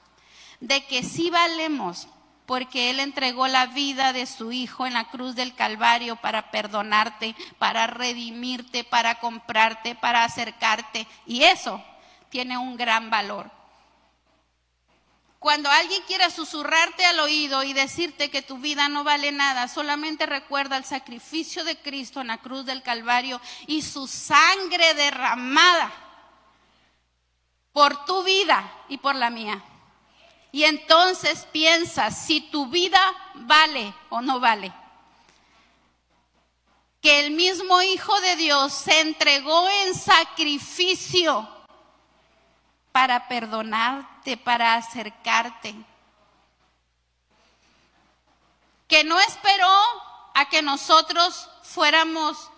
de 0.61 0.85
que 0.87 1.03
sí 1.03 1.31
valemos 1.31 2.07
porque 2.51 2.91
Él 2.91 2.99
entregó 2.99 3.47
la 3.47 3.67
vida 3.67 4.13
de 4.13 4.27
su 4.27 4.51
Hijo 4.51 4.85
en 4.85 4.95
la 4.95 5.09
cruz 5.09 5.37
del 5.37 5.55
Calvario 5.55 6.17
para 6.17 6.51
perdonarte, 6.51 7.37
para 7.61 7.87
redimirte, 7.87 8.83
para 8.83 9.21
comprarte, 9.21 9.95
para 9.95 10.25
acercarte. 10.25 11.07
Y 11.27 11.45
eso 11.45 11.81
tiene 12.29 12.59
un 12.59 12.77
gran 12.77 13.09
valor. 13.09 13.49
Cuando 15.39 15.71
alguien 15.71 16.03
quiera 16.09 16.29
susurrarte 16.29 17.07
al 17.07 17.21
oído 17.21 17.63
y 17.63 17.73
decirte 17.73 18.33
que 18.33 18.43
tu 18.43 18.59
vida 18.59 18.89
no 18.89 19.05
vale 19.05 19.31
nada, 19.31 19.69
solamente 19.69 20.27
recuerda 20.27 20.77
el 20.77 20.85
sacrificio 20.85 21.63
de 21.63 21.77
Cristo 21.77 22.21
en 22.21 22.27
la 22.27 22.39
cruz 22.39 22.67
del 22.67 22.83
Calvario 22.83 23.41
y 23.69 23.83
su 23.83 24.09
sangre 24.09 24.95
derramada 24.95 25.93
por 27.73 28.05
tu 28.07 28.25
vida 28.25 28.73
y 28.89 28.99
por 28.99 29.15
la 29.15 29.31
mía. 29.31 29.63
Y 30.53 30.65
entonces 30.65 31.47
piensa 31.53 32.11
si 32.11 32.41
tu 32.41 32.67
vida 32.67 33.01
vale 33.35 33.95
o 34.09 34.21
no 34.21 34.41
vale. 34.41 34.73
Que 37.01 37.27
el 37.27 37.33
mismo 37.33 37.81
Hijo 37.83 38.19
de 38.21 38.37
Dios 38.37 38.73
se 38.73 39.01
entregó 39.01 39.69
en 39.69 39.95
sacrificio 39.95 41.49
para 42.93 43.29
perdonarte, 43.29 44.37
para 44.37 44.75
acercarte. 44.75 45.75
Que 48.89 49.05
no 49.05 49.21
esperó 49.21 49.79
a 50.35 50.49
que 50.49 50.63
nosotros 50.63 51.49
fuéramos 51.63 52.51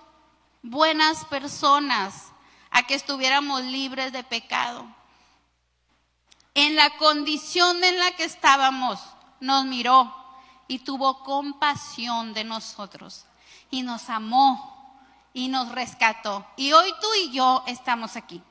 buenas 0.63 1.27
personas, 1.27 2.33
a 2.71 2.85
que 2.85 2.95
estuviéramos 2.95 3.63
libres 3.63 4.13
de 4.13 4.25
pecado 4.25 4.87
en 6.55 6.77
la 6.77 6.97
condición 6.97 7.83
en 7.83 7.99
la 7.99 8.13
que 8.13 8.25
estábamos, 8.25 9.01
nos 9.41 9.65
miró 9.65 10.15
y 10.69 10.81
tuvo 10.81 11.23
compasión 11.23 12.35
de 12.35 12.45
nosotros 12.45 13.25
y 13.71 13.83
nos 13.83 14.09
amó 14.09 15.01
y 15.33 15.49
nos 15.49 15.71
rescató. 15.71 16.47
Y 16.57 16.73
hoy 16.73 16.93
tú 17.01 17.09
y 17.25 17.33
yo 17.33 17.63
estamos 17.67 18.17
aquí. 18.17 18.43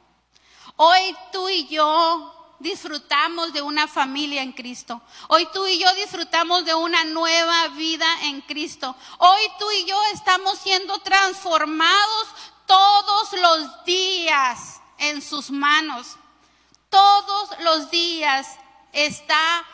Hoy 0.75 1.15
tú 1.31 1.47
y 1.49 1.67
yo 1.67 2.55
disfrutamos 2.59 3.53
de 3.53 3.61
una 3.61 3.87
familia 3.87 4.41
en 4.41 4.51
Cristo. 4.51 5.01
Hoy 5.27 5.47
tú 5.53 5.65
y 5.67 5.79
yo 5.79 5.93
disfrutamos 5.95 6.65
de 6.65 6.73
una 6.73 7.03
nueva 7.05 7.67
vida 7.69 8.05
en 8.23 8.41
Cristo. 8.41 8.95
Hoy 9.19 9.41
tú 9.59 9.69
y 9.71 9.85
yo 9.85 9.97
estamos 10.13 10.57
siendo 10.59 10.97
transformados 10.99 12.27
todos 12.65 13.33
los 13.33 13.85
días 13.85 14.81
en 14.97 15.21
sus 15.21 15.51
manos 15.51 16.17
todos 16.91 17.59
los 17.61 17.89
días 17.89 18.59
está 18.91 19.65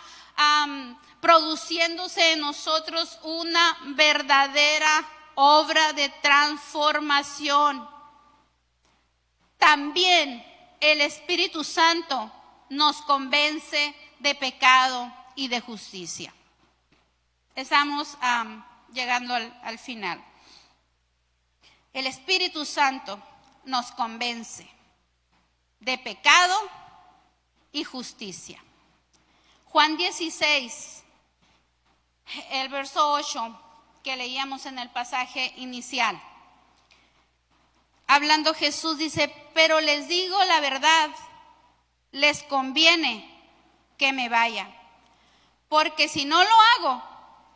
produciéndose 1.20 2.34
en 2.34 2.40
nosotros 2.40 3.20
una 3.24 3.78
verdadera 3.96 5.06
obra 5.36 5.92
de 5.94 6.08
transformación. 6.22 7.90
También 9.58 10.46
el 10.80 11.02
Espíritu 11.02 11.64
Santo 11.64 12.32
nos 12.70 13.02
convence 13.02 13.96
de 14.20 14.36
pecado 14.36 15.12
y 15.36 15.48
de 15.48 15.60
justicia. 15.60 16.34
Estamos 17.56 18.16
llegando 18.94 19.34
al 19.34 19.80
final. 19.80 20.24
El 21.94 22.06
Espíritu 22.06 22.64
Santo 22.64 23.20
nos 23.66 23.92
convence 23.92 24.70
de 25.80 25.98
pecado 25.98 26.56
y 27.72 27.84
justicia. 27.84 28.64
Juan 29.66 29.98
16, 29.98 31.04
el 32.52 32.70
verso 32.70 33.12
8 33.14 33.62
que 34.04 34.16
leíamos 34.16 34.66
en 34.66 34.80
el 34.80 34.90
pasaje 34.90 35.54
inicial. 35.58 36.22
Hablando 38.08 38.54
Jesús 38.54 38.98
dice, 38.98 39.34
pero 39.54 39.82
les 39.82 40.08
digo 40.08 40.42
la 40.46 40.62
verdad, 40.62 41.10
les 42.12 42.42
conviene 42.44 43.30
que 43.98 44.14
me 44.14 44.30
vaya, 44.30 44.70
porque 45.68 46.08
si 46.08 46.24
no 46.24 46.42
lo 46.42 46.56
hago, 46.78 47.04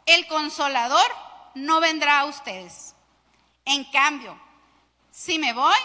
el 0.05 0.27
consolador 0.27 1.15
no 1.55 1.79
vendrá 1.79 2.19
a 2.19 2.25
ustedes. 2.25 2.95
En 3.63 3.85
cambio, 3.85 4.37
si 5.11 5.39
me 5.39 5.53
voy, 5.53 5.77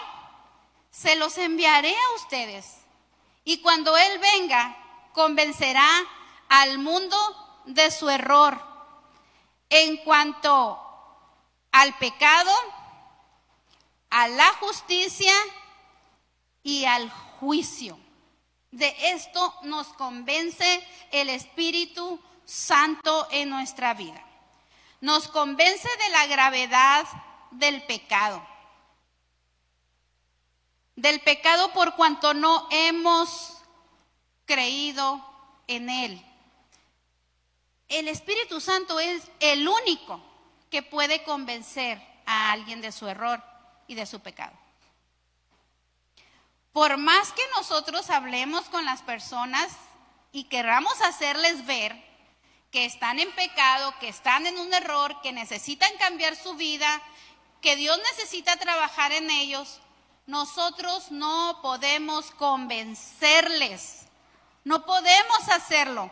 se 0.91 1.15
los 1.15 1.37
enviaré 1.37 1.95
a 1.95 2.15
ustedes. 2.15 2.76
Y 3.47 3.59
cuando 3.59 3.95
Él 3.95 4.19
venga, 4.19 4.75
convencerá 5.13 5.89
al 6.49 6.79
mundo 6.79 7.15
de 7.63 7.89
su 7.91 8.09
error 8.09 8.61
en 9.69 9.95
cuanto 10.03 10.77
al 11.71 11.97
pecado, 11.97 12.51
a 14.09 14.27
la 14.27 14.51
justicia 14.55 15.31
y 16.61 16.83
al 16.83 17.09
juicio. 17.39 17.97
De 18.71 18.93
esto 19.13 19.55
nos 19.63 19.87
convence 19.93 20.85
el 21.13 21.29
Espíritu 21.29 22.19
Santo 22.43 23.29
en 23.31 23.49
nuestra 23.49 23.93
vida. 23.93 24.21
Nos 24.99 25.29
convence 25.29 25.87
de 25.87 26.09
la 26.09 26.27
gravedad 26.27 27.07
del 27.51 27.81
pecado 27.83 28.45
del 30.97 31.21
pecado 31.21 31.71
por 31.73 31.95
cuanto 31.95 32.33
no 32.33 32.67
hemos 32.71 33.53
creído 34.45 35.23
en 35.67 35.89
Él. 35.89 36.25
El 37.87 38.07
Espíritu 38.07 38.59
Santo 38.59 38.99
es 38.99 39.23
el 39.39 39.67
único 39.67 40.19
que 40.71 40.81
puede 40.81 41.23
convencer 41.23 42.01
a 42.25 42.51
alguien 42.51 42.81
de 42.81 42.91
su 42.91 43.07
error 43.07 43.41
y 43.87 43.93
de 43.93 44.07
su 44.07 44.19
pecado. 44.19 44.57
Por 46.73 46.97
más 46.97 47.31
que 47.31 47.43
nosotros 47.55 48.09
hablemos 48.09 48.65
con 48.65 48.83
las 48.83 49.03
personas 49.03 49.69
y 50.31 50.45
queramos 50.45 50.99
hacerles 51.01 51.65
ver 51.67 51.95
que 52.71 52.85
están 52.85 53.19
en 53.19 53.31
pecado, 53.33 53.93
que 53.99 54.09
están 54.09 54.47
en 54.47 54.57
un 54.57 54.73
error, 54.73 55.21
que 55.21 55.31
necesitan 55.31 55.95
cambiar 55.99 56.35
su 56.35 56.55
vida, 56.55 57.01
que 57.61 57.75
Dios 57.75 57.97
necesita 58.11 58.57
trabajar 58.57 59.11
en 59.11 59.29
ellos, 59.29 59.79
nosotros 60.27 61.09
no 61.09 61.59
podemos 61.61 62.31
convencerles, 62.31 64.05
no 64.63 64.85
podemos 64.85 65.47
hacerlo, 65.49 66.11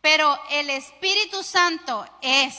pero 0.00 0.40
el 0.50 0.70
Espíritu 0.70 1.42
Santo 1.42 2.06
es 2.22 2.54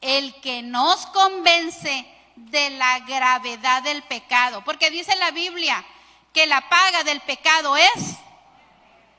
el 0.00 0.40
que 0.40 0.62
nos 0.62 1.06
convence 1.06 2.06
de 2.36 2.70
la 2.70 2.98
gravedad 3.00 3.82
del 3.82 4.02
pecado, 4.02 4.62
porque 4.64 4.90
dice 4.90 5.14
la 5.16 5.30
Biblia 5.30 5.84
que 6.32 6.46
la 6.46 6.68
paga 6.68 7.04
del 7.04 7.20
pecado 7.20 7.76
es 7.76 8.16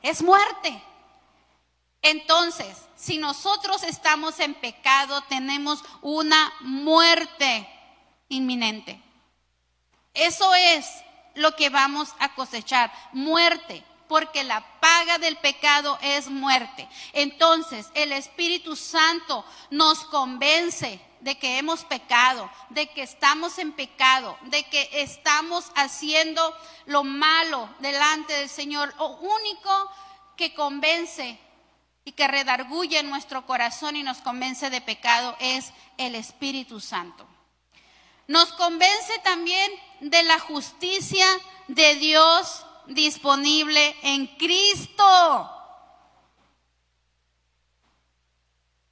es 0.02 0.22
muerte. 0.22 0.82
Entonces, 2.02 2.76
si 2.96 3.18
nosotros 3.18 3.84
estamos 3.84 4.40
en 4.40 4.56
pecado, 4.56 5.22
tenemos 5.30 5.84
una 6.02 6.52
muerte 6.62 7.68
inminente. 8.30 9.00
Eso 10.14 10.54
es 10.54 10.86
lo 11.36 11.56
que 11.56 11.70
vamos 11.70 12.10
a 12.20 12.34
cosechar, 12.36 12.92
muerte, 13.14 13.84
porque 14.08 14.44
la 14.44 14.62
paga 14.82 15.18
del 15.20 15.38
pecado 15.38 15.98
es 16.02 16.30
muerte. 16.30 16.88
Entonces, 17.14 17.90
el 17.94 18.12
Espíritu 18.12 18.76
Santo 18.76 19.46
nos 19.70 20.04
convence 20.06 21.00
de 21.22 21.38
que 21.38 21.58
hemos 21.58 21.86
pecado, 21.86 22.50
de 22.70 22.88
que 22.88 23.04
estamos 23.04 23.58
en 23.58 23.72
pecado, 23.72 24.38
de 24.44 24.64
que 24.64 24.90
estamos 24.94 25.72
haciendo 25.76 26.42
lo 26.88 27.04
malo 27.04 27.70
delante 27.80 28.34
del 28.34 28.50
Señor. 28.50 28.94
Lo 28.98 29.18
único 29.18 29.92
que 30.36 30.54
convence 30.54 31.40
y 32.04 32.12
que 32.12 32.28
redarguye 32.28 33.02
nuestro 33.04 33.46
corazón 33.46 33.96
y 33.96 34.04
nos 34.04 34.18
convence 34.18 34.70
de 34.70 34.82
pecado 34.82 35.38
es 35.40 35.72
el 35.98 36.16
Espíritu 36.16 36.80
Santo. 36.80 37.31
Nos 38.32 38.54
convence 38.54 39.20
también 39.26 39.70
de 40.00 40.24
la 40.24 40.40
justicia 40.40 41.26
de 41.68 41.96
Dios 41.96 42.66
disponible 42.86 43.94
en 44.04 44.26
Cristo. 44.38 45.52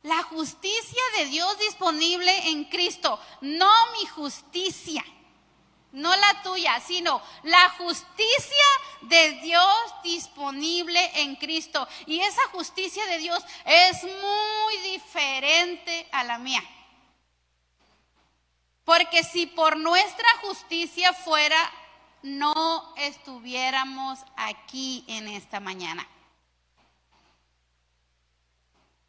La 0.02 0.24
justicia 0.24 1.02
de 1.16 1.28
Dios 1.28 1.58
disponible 1.58 2.50
en 2.50 2.66
Cristo, 2.66 3.18
no 3.40 3.72
mi 3.94 4.06
justicia, 4.08 5.06
no 5.94 6.14
la 6.18 6.42
tuya, 6.44 6.78
sino 6.86 7.22
la 7.44 7.70
justicia 7.78 8.68
de 9.04 9.40
Dios 9.42 9.94
disponible 10.04 11.00
en 11.22 11.38
Cristo. 11.38 11.88
Y 12.08 12.20
esa 12.20 12.46
justicia 12.50 13.06
de 13.06 13.20
Dios 13.20 13.42
es 13.64 14.04
muy 14.04 14.78
diferente 14.92 16.10
a 16.12 16.26
la 16.26 16.40
mía. 16.40 16.62
Porque 18.90 19.24
si 19.24 19.46
por 19.46 19.78
nuestra 19.78 20.28
justicia 20.42 21.14
fuera, 21.14 21.72
no 22.24 22.96
estuviéramos 22.98 24.18
aquí 24.36 25.06
en 25.08 25.28
esta 25.28 25.60
mañana. 25.60 26.08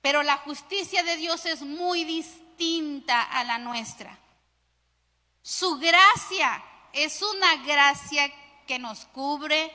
Pero 0.02 0.22
la 0.22 0.36
justicia 0.36 1.02
de 1.02 1.16
Dios 1.16 1.46
es 1.46 1.62
muy 1.62 2.04
distinta 2.04 3.22
a 3.22 3.42
la 3.44 3.56
nuestra. 3.56 4.18
Su 5.40 5.78
gracia 5.78 6.62
es 6.92 7.22
una 7.22 7.56
gracia 7.64 8.30
que 8.66 8.78
nos 8.78 9.06
cubre, 9.06 9.74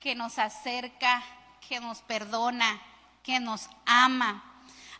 que 0.00 0.14
nos 0.14 0.38
acerca, 0.38 1.22
que 1.68 1.80
nos 1.80 2.00
perdona, 2.00 2.80
que 3.22 3.40
nos 3.40 3.68
ama. 3.84 4.51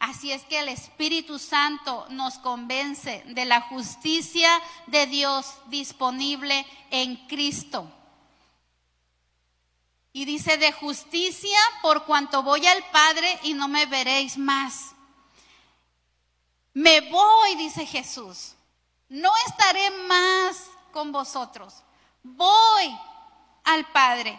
Así 0.02 0.32
es 0.32 0.42
que 0.42 0.58
el 0.58 0.68
Espíritu 0.68 1.38
Santo 1.38 2.06
nos 2.10 2.36
convence 2.38 3.22
de 3.24 3.44
la 3.44 3.60
justicia 3.60 4.50
de 4.88 5.06
Dios 5.06 5.46
disponible 5.66 6.66
en 6.90 7.14
Cristo. 7.28 7.88
Y 10.12 10.24
dice, 10.24 10.58
de 10.58 10.72
justicia 10.72 11.56
por 11.82 12.04
cuanto 12.04 12.42
voy 12.42 12.66
al 12.66 12.82
Padre 12.90 13.38
y 13.44 13.54
no 13.54 13.68
me 13.68 13.86
veréis 13.86 14.36
más. 14.36 14.90
Me 16.74 17.02
voy, 17.02 17.54
dice 17.54 17.86
Jesús. 17.86 18.54
No 19.08 19.30
estaré 19.46 19.88
más 20.08 20.66
con 20.90 21.12
vosotros. 21.12 21.76
Voy 22.24 22.98
al 23.62 23.86
Padre. 23.92 24.36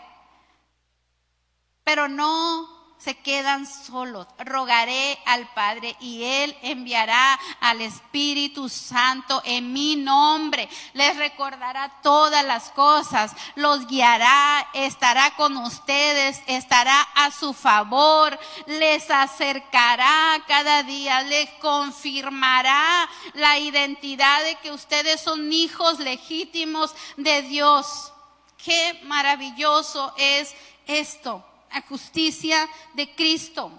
Pero 1.86 2.10
no 2.10 2.83
se 2.98 3.16
quedan 3.16 3.66
solos. 3.66 4.26
Rogaré 4.40 5.20
al 5.26 5.48
Padre 5.54 5.96
y 6.00 6.24
Él 6.24 6.58
enviará 6.62 7.38
al 7.60 7.82
Espíritu 7.82 8.70
Santo 8.70 9.42
en 9.44 9.74
mi 9.74 9.98
nombre. 9.98 10.70
Les 10.94 11.18
recordará 11.18 12.00
todas 12.02 12.46
las 12.46 12.70
cosas, 12.72 13.34
los 13.56 13.88
guiará, 13.88 14.70
estará 14.74 15.36
con 15.36 15.58
ustedes, 15.58 16.42
estará 16.48 17.02
a 17.02 17.32
su 17.32 17.54
favor, 17.54 18.40
les 18.68 19.12
acercará 19.12 20.42
cada 20.48 20.84
día, 20.84 21.24
les 21.24 21.50
confirmará 21.62 23.10
la 23.34 23.60
identidad 23.60 24.44
de 24.44 24.56
que 24.56 24.72
ustedes 24.72 25.20
son 25.20 25.52
hijos 25.52 26.00
legítimos 26.00 26.96
de 27.18 27.42
Dios. 27.42 28.14
Qué 28.58 29.02
maravilloso 29.04 30.14
es 30.18 30.56
esto 30.88 31.44
justicia 31.82 32.70
de 32.94 33.14
Cristo. 33.16 33.72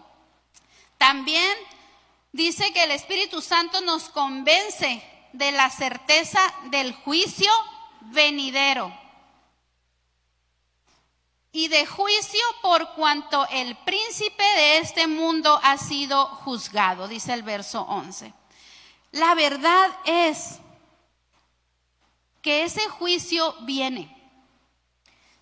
También 0.99 1.57
dice 2.32 2.72
que 2.72 2.84
el 2.84 2.90
Espíritu 2.90 3.40
Santo 3.40 3.80
nos 3.80 4.09
convence 4.09 5.03
de 5.32 5.53
la 5.53 5.70
certeza 5.70 6.40
del 6.70 6.95
juicio 6.95 7.51
venidero. 8.01 8.92
Y 11.53 11.68
de 11.68 11.86
juicio 11.86 12.40
por 12.62 12.95
cuanto 12.95 13.47
el 13.49 13.76
príncipe 13.76 14.42
de 14.42 14.78
este 14.78 15.07
mundo 15.07 15.61
ha 15.62 15.78
sido 15.78 16.26
juzgado, 16.26 17.07
dice 17.07 17.32
el 17.32 17.45
verso 17.45 17.82
11. 17.82 18.32
La 19.12 19.36
verdad 19.36 19.97
es 20.05 20.59
que 22.42 22.64
ese 22.64 22.88
juicio 22.88 23.55
viene. 23.61 24.24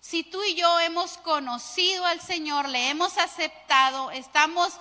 Si 0.03 0.21
tú 0.21 0.43
y 0.43 0.55
yo 0.55 0.81
hemos 0.81 1.17
conocido 1.19 2.05
al 2.05 2.19
Señor, 2.19 2.67
le 2.67 2.89
hemos 2.89 3.17
aceptado, 3.17 4.11
estamos 4.11 4.73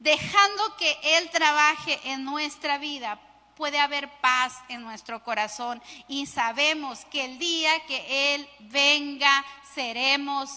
dejando 0.00 0.76
que 0.76 0.98
Él 1.04 1.30
trabaje 1.30 2.00
en 2.02 2.24
nuestra 2.24 2.76
vida, 2.78 3.20
puede 3.54 3.78
haber 3.78 4.10
paz 4.20 4.54
en 4.68 4.82
nuestro 4.82 5.22
corazón 5.22 5.80
y 6.08 6.26
sabemos 6.26 7.04
que 7.12 7.26
el 7.26 7.38
día 7.38 7.70
que 7.86 8.34
Él 8.34 8.50
venga 8.58 9.44
seremos 9.72 10.50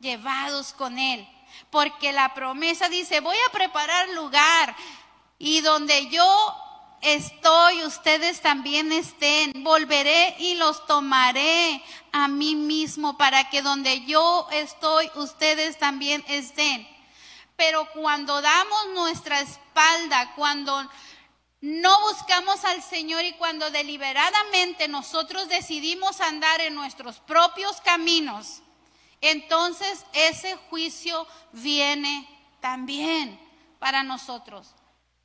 llevados 0.00 0.72
con 0.72 0.98
Él. 0.98 1.26
Porque 1.70 2.12
la 2.12 2.34
promesa 2.34 2.88
dice, 2.88 3.20
voy 3.20 3.36
a 3.46 3.52
preparar 3.52 4.08
lugar 4.08 4.74
y 5.38 5.60
donde 5.60 6.08
yo 6.08 6.67
estoy, 7.02 7.84
ustedes 7.84 8.40
también 8.40 8.92
estén. 8.92 9.52
Volveré 9.62 10.36
y 10.38 10.54
los 10.54 10.86
tomaré 10.86 11.82
a 12.12 12.28
mí 12.28 12.54
mismo 12.54 13.16
para 13.16 13.48
que 13.50 13.62
donde 13.62 14.04
yo 14.04 14.48
estoy, 14.52 15.10
ustedes 15.14 15.78
también 15.78 16.24
estén. 16.28 16.88
Pero 17.56 17.88
cuando 17.92 18.40
damos 18.40 18.88
nuestra 18.94 19.40
espalda, 19.40 20.32
cuando 20.36 20.88
no 21.60 22.00
buscamos 22.02 22.64
al 22.64 22.82
Señor 22.82 23.24
y 23.24 23.32
cuando 23.32 23.70
deliberadamente 23.70 24.86
nosotros 24.86 25.48
decidimos 25.48 26.20
andar 26.20 26.60
en 26.60 26.74
nuestros 26.74 27.18
propios 27.20 27.80
caminos, 27.80 28.62
entonces 29.20 30.04
ese 30.12 30.56
juicio 30.70 31.26
viene 31.52 32.28
también 32.60 33.40
para 33.80 34.04
nosotros 34.04 34.74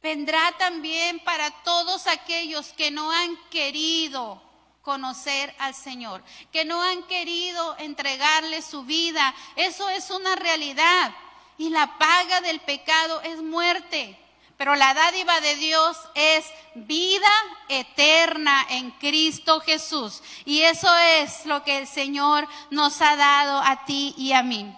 vendrá 0.03 0.51
también 0.57 1.19
para 1.19 1.49
todos 1.63 2.05
aquellos 2.07 2.67
que 2.73 2.91
no 2.91 3.09
han 3.09 3.37
querido 3.49 4.39
conocer 4.81 5.55
al 5.59 5.73
Señor, 5.73 6.21
que 6.51 6.65
no 6.65 6.81
han 6.81 7.03
querido 7.03 7.77
entregarle 7.79 8.61
su 8.61 8.83
vida. 8.83 9.33
Eso 9.55 9.89
es 9.89 10.11
una 10.11 10.35
realidad. 10.35 11.15
Y 11.57 11.69
la 11.69 11.97
paga 11.97 12.41
del 12.41 12.59
pecado 12.59 13.21
es 13.21 13.41
muerte. 13.41 14.19
Pero 14.57 14.75
la 14.75 14.93
dádiva 14.93 15.39
de 15.39 15.55
Dios 15.55 15.97
es 16.15 16.45
vida 16.75 17.31
eterna 17.69 18.65
en 18.69 18.91
Cristo 18.91 19.61
Jesús. 19.61 20.21
Y 20.45 20.61
eso 20.61 20.93
es 20.97 21.45
lo 21.45 21.63
que 21.63 21.77
el 21.77 21.87
Señor 21.87 22.47
nos 22.69 23.01
ha 23.01 23.15
dado 23.15 23.59
a 23.59 23.85
ti 23.85 24.13
y 24.17 24.33
a 24.33 24.43
mí. 24.43 24.75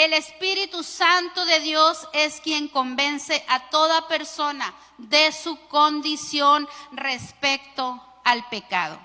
El 0.00 0.14
Espíritu 0.14 0.82
Santo 0.82 1.44
de 1.44 1.60
Dios 1.60 2.08
es 2.14 2.40
quien 2.40 2.68
convence 2.68 3.44
a 3.48 3.68
toda 3.68 4.08
persona 4.08 4.74
de 4.96 5.30
su 5.30 5.60
condición 5.68 6.66
respecto 6.92 8.02
al 8.24 8.48
pecado. 8.48 8.98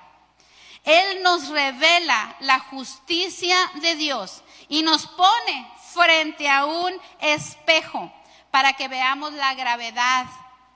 Él 0.86 1.22
nos 1.22 1.50
revela 1.50 2.38
la 2.40 2.62
justicia 2.62 3.58
de 3.82 3.96
Dios 3.96 4.42
y 4.70 4.84
nos 4.84 5.06
pone 5.06 5.70
frente 5.94 6.50
a 6.50 6.64
un 6.64 6.94
espejo 7.20 8.10
para 8.50 8.72
que 8.72 8.88
veamos 8.88 9.34
la 9.34 9.54
gravedad 9.54 10.28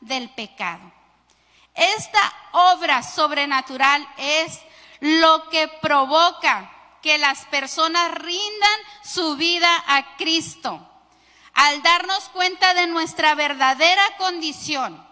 del 0.02 0.30
pecado. 0.32 0.92
Esta 1.74 2.34
obra 2.52 3.04
sobrenatural 3.04 4.06
es 4.18 4.60
lo 5.00 5.48
que 5.48 5.70
provoca 5.82 6.76
que 7.02 7.18
las 7.18 7.46
personas 7.46 8.12
rindan 8.12 8.80
su 9.04 9.36
vida 9.36 9.70
a 9.88 10.18
Cristo. 10.18 10.86
Al 11.54 11.82
darnos 11.82 12.30
cuenta 12.30 12.74
de 12.74 12.88
nuestra 12.88 13.36
verdadera 13.36 14.04
condición 14.18 15.06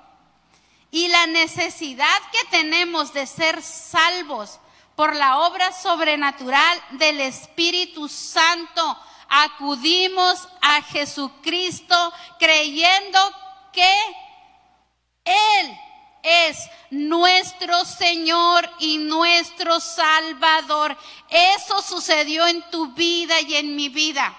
y 0.91 1.07
la 1.09 1.27
necesidad 1.27 2.21
que 2.31 2.43
tenemos 2.49 3.13
de 3.13 3.27
ser 3.27 3.61
salvos 3.61 4.59
por 4.95 5.15
la 5.15 5.39
obra 5.39 5.71
sobrenatural 5.73 6.81
del 6.91 7.21
Espíritu 7.21 8.07
Santo 8.07 8.97
acudimos 9.29 10.47
a 10.61 10.81
Jesucristo 10.81 12.13
creyendo 12.39 13.19
que 13.73 13.93
Él 15.25 15.77
es 16.27 16.69
nuestro 16.89 17.85
Señor 17.85 18.69
y 18.79 18.97
nuestro 18.97 19.79
Salvador. 19.79 20.97
Eso 21.29 21.81
sucedió 21.81 22.45
en 22.47 22.61
tu 22.69 22.93
vida 22.93 23.39
y 23.41 23.55
en 23.55 23.75
mi 23.75 23.89
vida. 23.89 24.35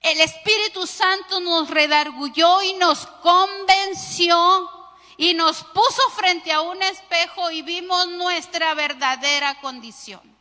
El 0.00 0.20
Espíritu 0.20 0.86
Santo 0.86 1.40
nos 1.40 1.68
redargulló 1.68 2.62
y 2.62 2.72
nos 2.74 3.06
convenció 3.22 4.70
y 5.16 5.34
nos 5.34 5.64
puso 5.64 6.10
frente 6.16 6.52
a 6.52 6.60
un 6.60 6.82
espejo 6.82 7.50
y 7.50 7.62
vimos 7.62 8.08
nuestra 8.08 8.74
verdadera 8.74 9.60
condición. 9.60 10.38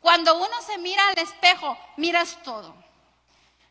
Cuando 0.00 0.36
uno 0.36 0.62
se 0.66 0.78
mira 0.78 1.08
al 1.08 1.18
espejo, 1.18 1.78
miras 1.96 2.42
todo. 2.42 2.81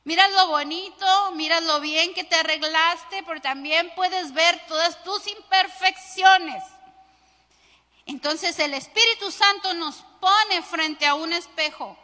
Miras 0.03 0.31
lo 0.31 0.47
bonito, 0.47 1.31
miras 1.33 1.61
lo 1.63 1.79
bien 1.79 2.13
que 2.13 2.23
te 2.23 2.35
arreglaste, 2.35 3.23
pero 3.23 3.39
también 3.39 3.91
puedes 3.95 4.33
ver 4.33 4.59
todas 4.67 5.03
tus 5.03 5.27
imperfecciones. 5.27 6.63
Entonces 8.07 8.57
el 8.57 8.73
Espíritu 8.73 9.31
Santo 9.31 9.75
nos 9.75 9.97
pone 10.19 10.63
frente 10.63 11.05
a 11.05 11.13
un 11.13 11.33
espejo 11.33 11.97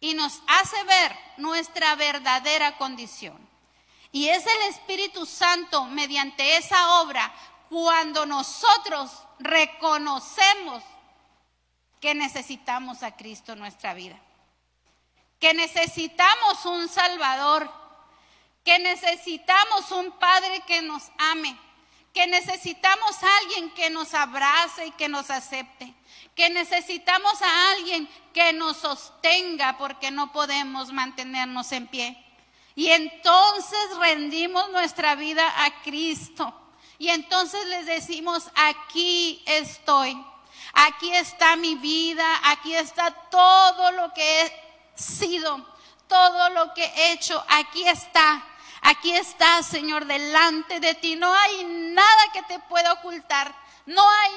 y 0.00 0.14
nos 0.14 0.42
hace 0.48 0.82
ver 0.84 1.16
nuestra 1.36 1.94
verdadera 1.94 2.76
condición. 2.78 3.38
Y 4.10 4.28
es 4.28 4.44
el 4.44 4.62
Espíritu 4.70 5.24
Santo 5.24 5.84
mediante 5.84 6.56
esa 6.56 7.00
obra 7.00 7.32
cuando 7.68 8.26
nosotros 8.26 9.10
reconocemos 9.38 10.82
que 12.00 12.14
necesitamos 12.14 13.04
a 13.04 13.16
Cristo 13.16 13.52
en 13.52 13.60
nuestra 13.60 13.94
vida 13.94 14.20
que 15.44 15.52
necesitamos 15.52 16.64
un 16.64 16.88
Salvador, 16.88 17.70
que 18.64 18.78
necesitamos 18.78 19.90
un 19.90 20.10
Padre 20.12 20.62
que 20.66 20.80
nos 20.80 21.02
ame, 21.18 21.54
que 22.14 22.26
necesitamos 22.26 23.22
a 23.22 23.36
alguien 23.42 23.68
que 23.72 23.90
nos 23.90 24.14
abrace 24.14 24.86
y 24.86 24.90
que 24.92 25.06
nos 25.06 25.28
acepte, 25.28 25.92
que 26.34 26.48
necesitamos 26.48 27.42
a 27.42 27.72
alguien 27.72 28.08
que 28.32 28.54
nos 28.54 28.78
sostenga 28.78 29.76
porque 29.76 30.10
no 30.10 30.32
podemos 30.32 30.90
mantenernos 30.92 31.72
en 31.72 31.88
pie. 31.88 32.16
Y 32.74 32.88
entonces 32.88 33.98
rendimos 34.00 34.70
nuestra 34.70 35.14
vida 35.14 35.44
a 35.62 35.82
Cristo. 35.82 36.58
Y 36.96 37.10
entonces 37.10 37.66
les 37.66 37.84
decimos, 37.84 38.48
aquí 38.54 39.42
estoy, 39.44 40.16
aquí 40.72 41.12
está 41.14 41.54
mi 41.56 41.74
vida, 41.74 42.24
aquí 42.44 42.74
está 42.74 43.10
todo 43.30 43.92
lo 43.92 44.14
que 44.14 44.63
sido, 44.94 45.64
todo 46.08 46.50
lo 46.50 46.74
que 46.74 46.84
he 46.84 47.12
hecho, 47.12 47.42
aquí 47.48 47.86
está. 47.88 48.44
Aquí 48.82 49.14
está, 49.14 49.62
Señor, 49.62 50.04
delante 50.04 50.78
de 50.78 50.94
ti. 50.94 51.16
No 51.16 51.32
hay 51.32 51.64
nada 51.64 52.22
que 52.32 52.42
te 52.42 52.58
pueda 52.58 52.92
ocultar. 52.92 53.54
No 53.86 54.02
hay 54.08 54.32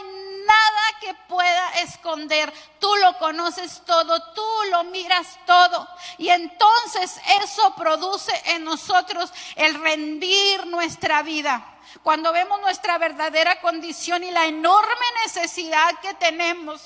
nada 0.46 0.82
que 1.02 1.14
pueda 1.28 1.80
esconder. 1.80 2.54
Tú 2.80 2.94
lo 2.98 3.18
conoces 3.18 3.82
todo, 3.86 4.34
tú 4.34 4.46
lo 4.72 4.86
miras 4.86 5.38
todo. 5.46 5.88
Y 6.18 6.30
entonces 6.30 7.20
eso 7.42 7.76
produce 7.76 8.32
en 8.46 8.64
nosotros 8.64 9.32
el 9.56 9.76
rendir 9.76 10.66
nuestra 10.68 11.24
vida. 11.24 11.66
Cuando 12.04 12.32
vemos 12.34 12.60
nuestra 12.62 12.98
verdadera 12.98 13.60
condición 13.62 14.24
y 14.24 14.32
la 14.32 14.46
enorme 14.46 15.06
necesidad 15.26 16.00
que 16.02 16.14
tenemos 16.14 16.82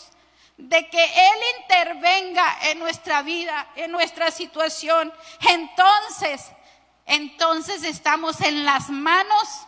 de 0.58 0.90
que 0.90 1.04
Él 1.04 1.40
intervenga 1.62 2.58
en 2.70 2.80
nuestra 2.80 3.22
vida, 3.22 3.68
en 3.76 3.92
nuestra 3.92 4.32
situación, 4.32 5.12
entonces, 5.50 6.52
entonces 7.06 7.84
estamos 7.84 8.42
en 8.42 8.64
las 8.66 8.90
manos 8.90 9.68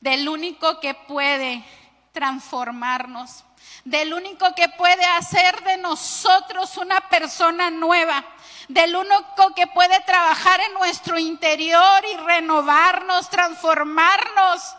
del 0.00 0.28
único 0.28 0.78
que 0.80 0.94
puede 0.94 1.64
transformarnos, 2.12 3.44
del 3.84 4.14
único 4.14 4.54
que 4.54 4.68
puede 4.70 5.04
hacer 5.04 5.62
de 5.64 5.76
nosotros 5.78 6.76
una 6.76 7.08
persona 7.08 7.70
nueva, 7.70 8.24
del 8.68 8.96
único 8.96 9.54
que 9.54 9.66
puede 9.66 10.00
trabajar 10.00 10.60
en 10.60 10.74
nuestro 10.74 11.18
interior 11.18 12.04
y 12.12 12.16
renovarnos, 12.18 13.28
transformarnos 13.28 14.76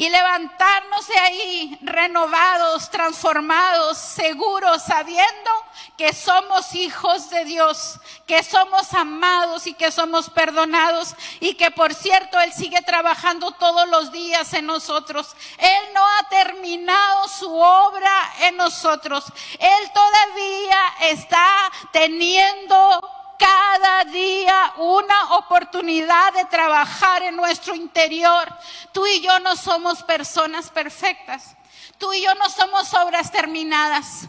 y 0.00 0.08
levantarnos 0.08 1.06
de 1.08 1.18
ahí 1.18 1.78
renovados, 1.82 2.90
transformados, 2.90 3.98
seguros, 3.98 4.82
sabiendo 4.82 5.50
que 5.98 6.14
somos 6.14 6.74
hijos 6.74 7.28
de 7.28 7.44
Dios, 7.44 8.00
que 8.26 8.42
somos 8.42 8.94
amados 8.94 9.66
y 9.66 9.74
que 9.74 9.92
somos 9.92 10.30
perdonados 10.30 11.14
y 11.38 11.52
que 11.52 11.70
por 11.70 11.92
cierto 11.92 12.40
Él 12.40 12.50
sigue 12.54 12.80
trabajando 12.80 13.50
todos 13.50 13.86
los 13.90 14.10
días 14.10 14.54
en 14.54 14.64
nosotros. 14.64 15.36
Él 15.58 15.82
no 15.92 16.02
ha 16.02 16.28
terminado 16.30 17.28
su 17.28 17.54
obra 17.54 18.32
en 18.40 18.56
nosotros. 18.56 19.26
Él 19.58 19.90
todavía 19.92 20.80
está 21.10 21.70
teniendo 21.92 23.19
cada 23.40 24.04
día 24.04 24.74
una 24.76 25.36
oportunidad 25.36 26.32
de 26.34 26.44
trabajar 26.44 27.22
en 27.22 27.36
nuestro 27.36 27.74
interior. 27.74 28.46
Tú 28.92 29.06
y 29.06 29.22
yo 29.22 29.40
no 29.40 29.56
somos 29.56 30.02
personas 30.02 30.70
perfectas. 30.70 31.56
Tú 31.98 32.12
y 32.12 32.22
yo 32.22 32.34
no 32.34 32.50
somos 32.50 32.92
obras 32.94 33.32
terminadas. 33.32 34.28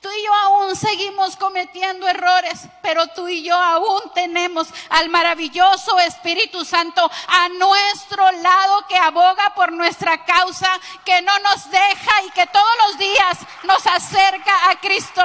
Tú 0.00 0.08
y 0.10 0.24
yo 0.24 0.34
aún 0.34 0.74
seguimos 0.74 1.36
cometiendo 1.36 2.08
errores, 2.08 2.62
pero 2.82 3.06
tú 3.08 3.28
y 3.28 3.44
yo 3.44 3.54
aún 3.54 4.00
tenemos 4.14 4.66
al 4.90 5.08
maravilloso 5.08 5.98
Espíritu 6.00 6.64
Santo 6.64 7.08
a 7.28 7.48
nuestro 7.50 8.30
lado 8.32 8.86
que 8.88 8.96
aboga 8.96 9.54
por 9.54 9.72
nuestra 9.72 10.24
causa, 10.24 10.68
que 11.04 11.22
no 11.22 11.38
nos 11.40 11.70
deja 11.70 12.22
y 12.26 12.30
que 12.30 12.46
todos 12.46 12.76
los 12.88 12.98
días 12.98 13.38
nos 13.62 13.86
acerca 13.86 14.70
a 14.70 14.80
Cristo. 14.80 15.22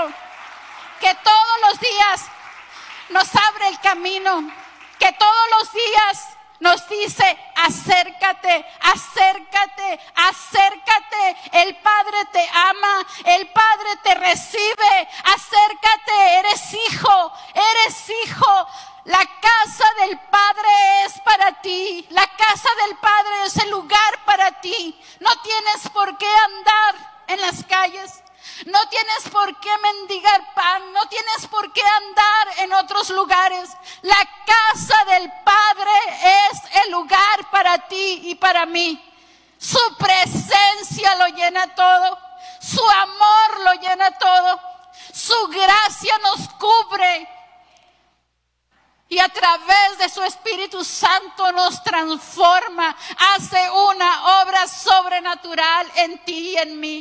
Que 1.00 1.14
todos 1.24 1.72
los 1.72 1.80
días 1.80 2.22
nos 3.10 3.36
abre 3.36 3.68
el 3.70 3.80
camino, 3.80 4.50
que 5.00 5.12
todos 5.14 5.50
los 5.58 5.74
días 5.74 6.38
nos 6.60 6.90
dice, 6.90 7.38
acércate, 7.56 8.66
acércate, 8.82 10.00
acércate. 10.16 11.38
El 11.52 11.76
Padre 11.78 12.18
te 12.32 12.50
ama, 12.50 13.06
el 13.26 13.48
Padre 13.50 13.96
te 14.04 14.16
recibe. 14.16 15.08
Acércate, 15.24 16.40
eres 16.40 16.74
hijo, 16.74 17.32
eres 17.54 18.10
hijo. 18.24 18.68
La 19.04 19.24
casa 19.40 19.86
del 20.00 20.20
Padre 20.20 21.06
es 21.06 21.20
para 21.22 21.62
ti. 21.62 22.08
La 22.10 22.28
casa 22.36 22.70
del 22.86 22.98
Padre 22.98 23.46
es 23.46 23.58
el 23.58 23.70
lugar 23.70 24.26
para 24.26 24.60
ti. 24.60 25.00
No 25.20 25.30
tienes 25.42 25.90
por 25.94 26.18
qué 26.18 26.28
andar 26.28 27.24
en 27.28 27.42
las 27.42 27.64
calles. 27.66 28.24
No 28.66 28.80
tienes 28.90 29.30
por 29.32 29.60
qué 29.60 29.70
mendigar 29.78 30.54
pan, 30.54 30.92
no 30.92 31.06
tienes 31.08 31.48
por 31.48 31.72
qué 31.72 31.82
andar 31.82 32.60
en 32.60 32.74
otros 32.74 33.10
lugares. 33.12 33.70
La 34.02 34.18
casa 34.46 35.06
del 35.06 35.32
Padre 35.44 35.92
es 36.50 36.86
el 36.86 36.92
lugar 36.92 37.52
para 37.52 37.88
ti 37.88 38.22
y 38.24 38.36
para 38.36 38.66
mí. 38.66 39.04
Su 39.60 39.80
presencia 39.98 41.16
lo 41.16 41.28
llena 41.28 41.74
todo, 41.76 42.20
su 42.62 42.88
amor 42.90 43.60
lo 43.64 43.74
llena 43.74 44.12
todo, 44.18 44.60
su 45.14 45.48
gracia 45.48 46.18
nos 46.20 46.50
cubre. 46.56 47.30
Y 49.10 49.20
a 49.20 49.30
través 49.30 49.98
de 50.00 50.10
su 50.10 50.22
Espíritu 50.24 50.84
Santo 50.84 51.52
nos 51.54 51.82
transforma, 51.84 52.96
hace 53.36 53.70
una 53.70 54.42
obra 54.42 54.68
sobrenatural 54.68 55.90
en 55.96 56.26
ti 56.26 56.50
y 56.50 56.58
en 56.58 56.80
mí. 56.80 56.98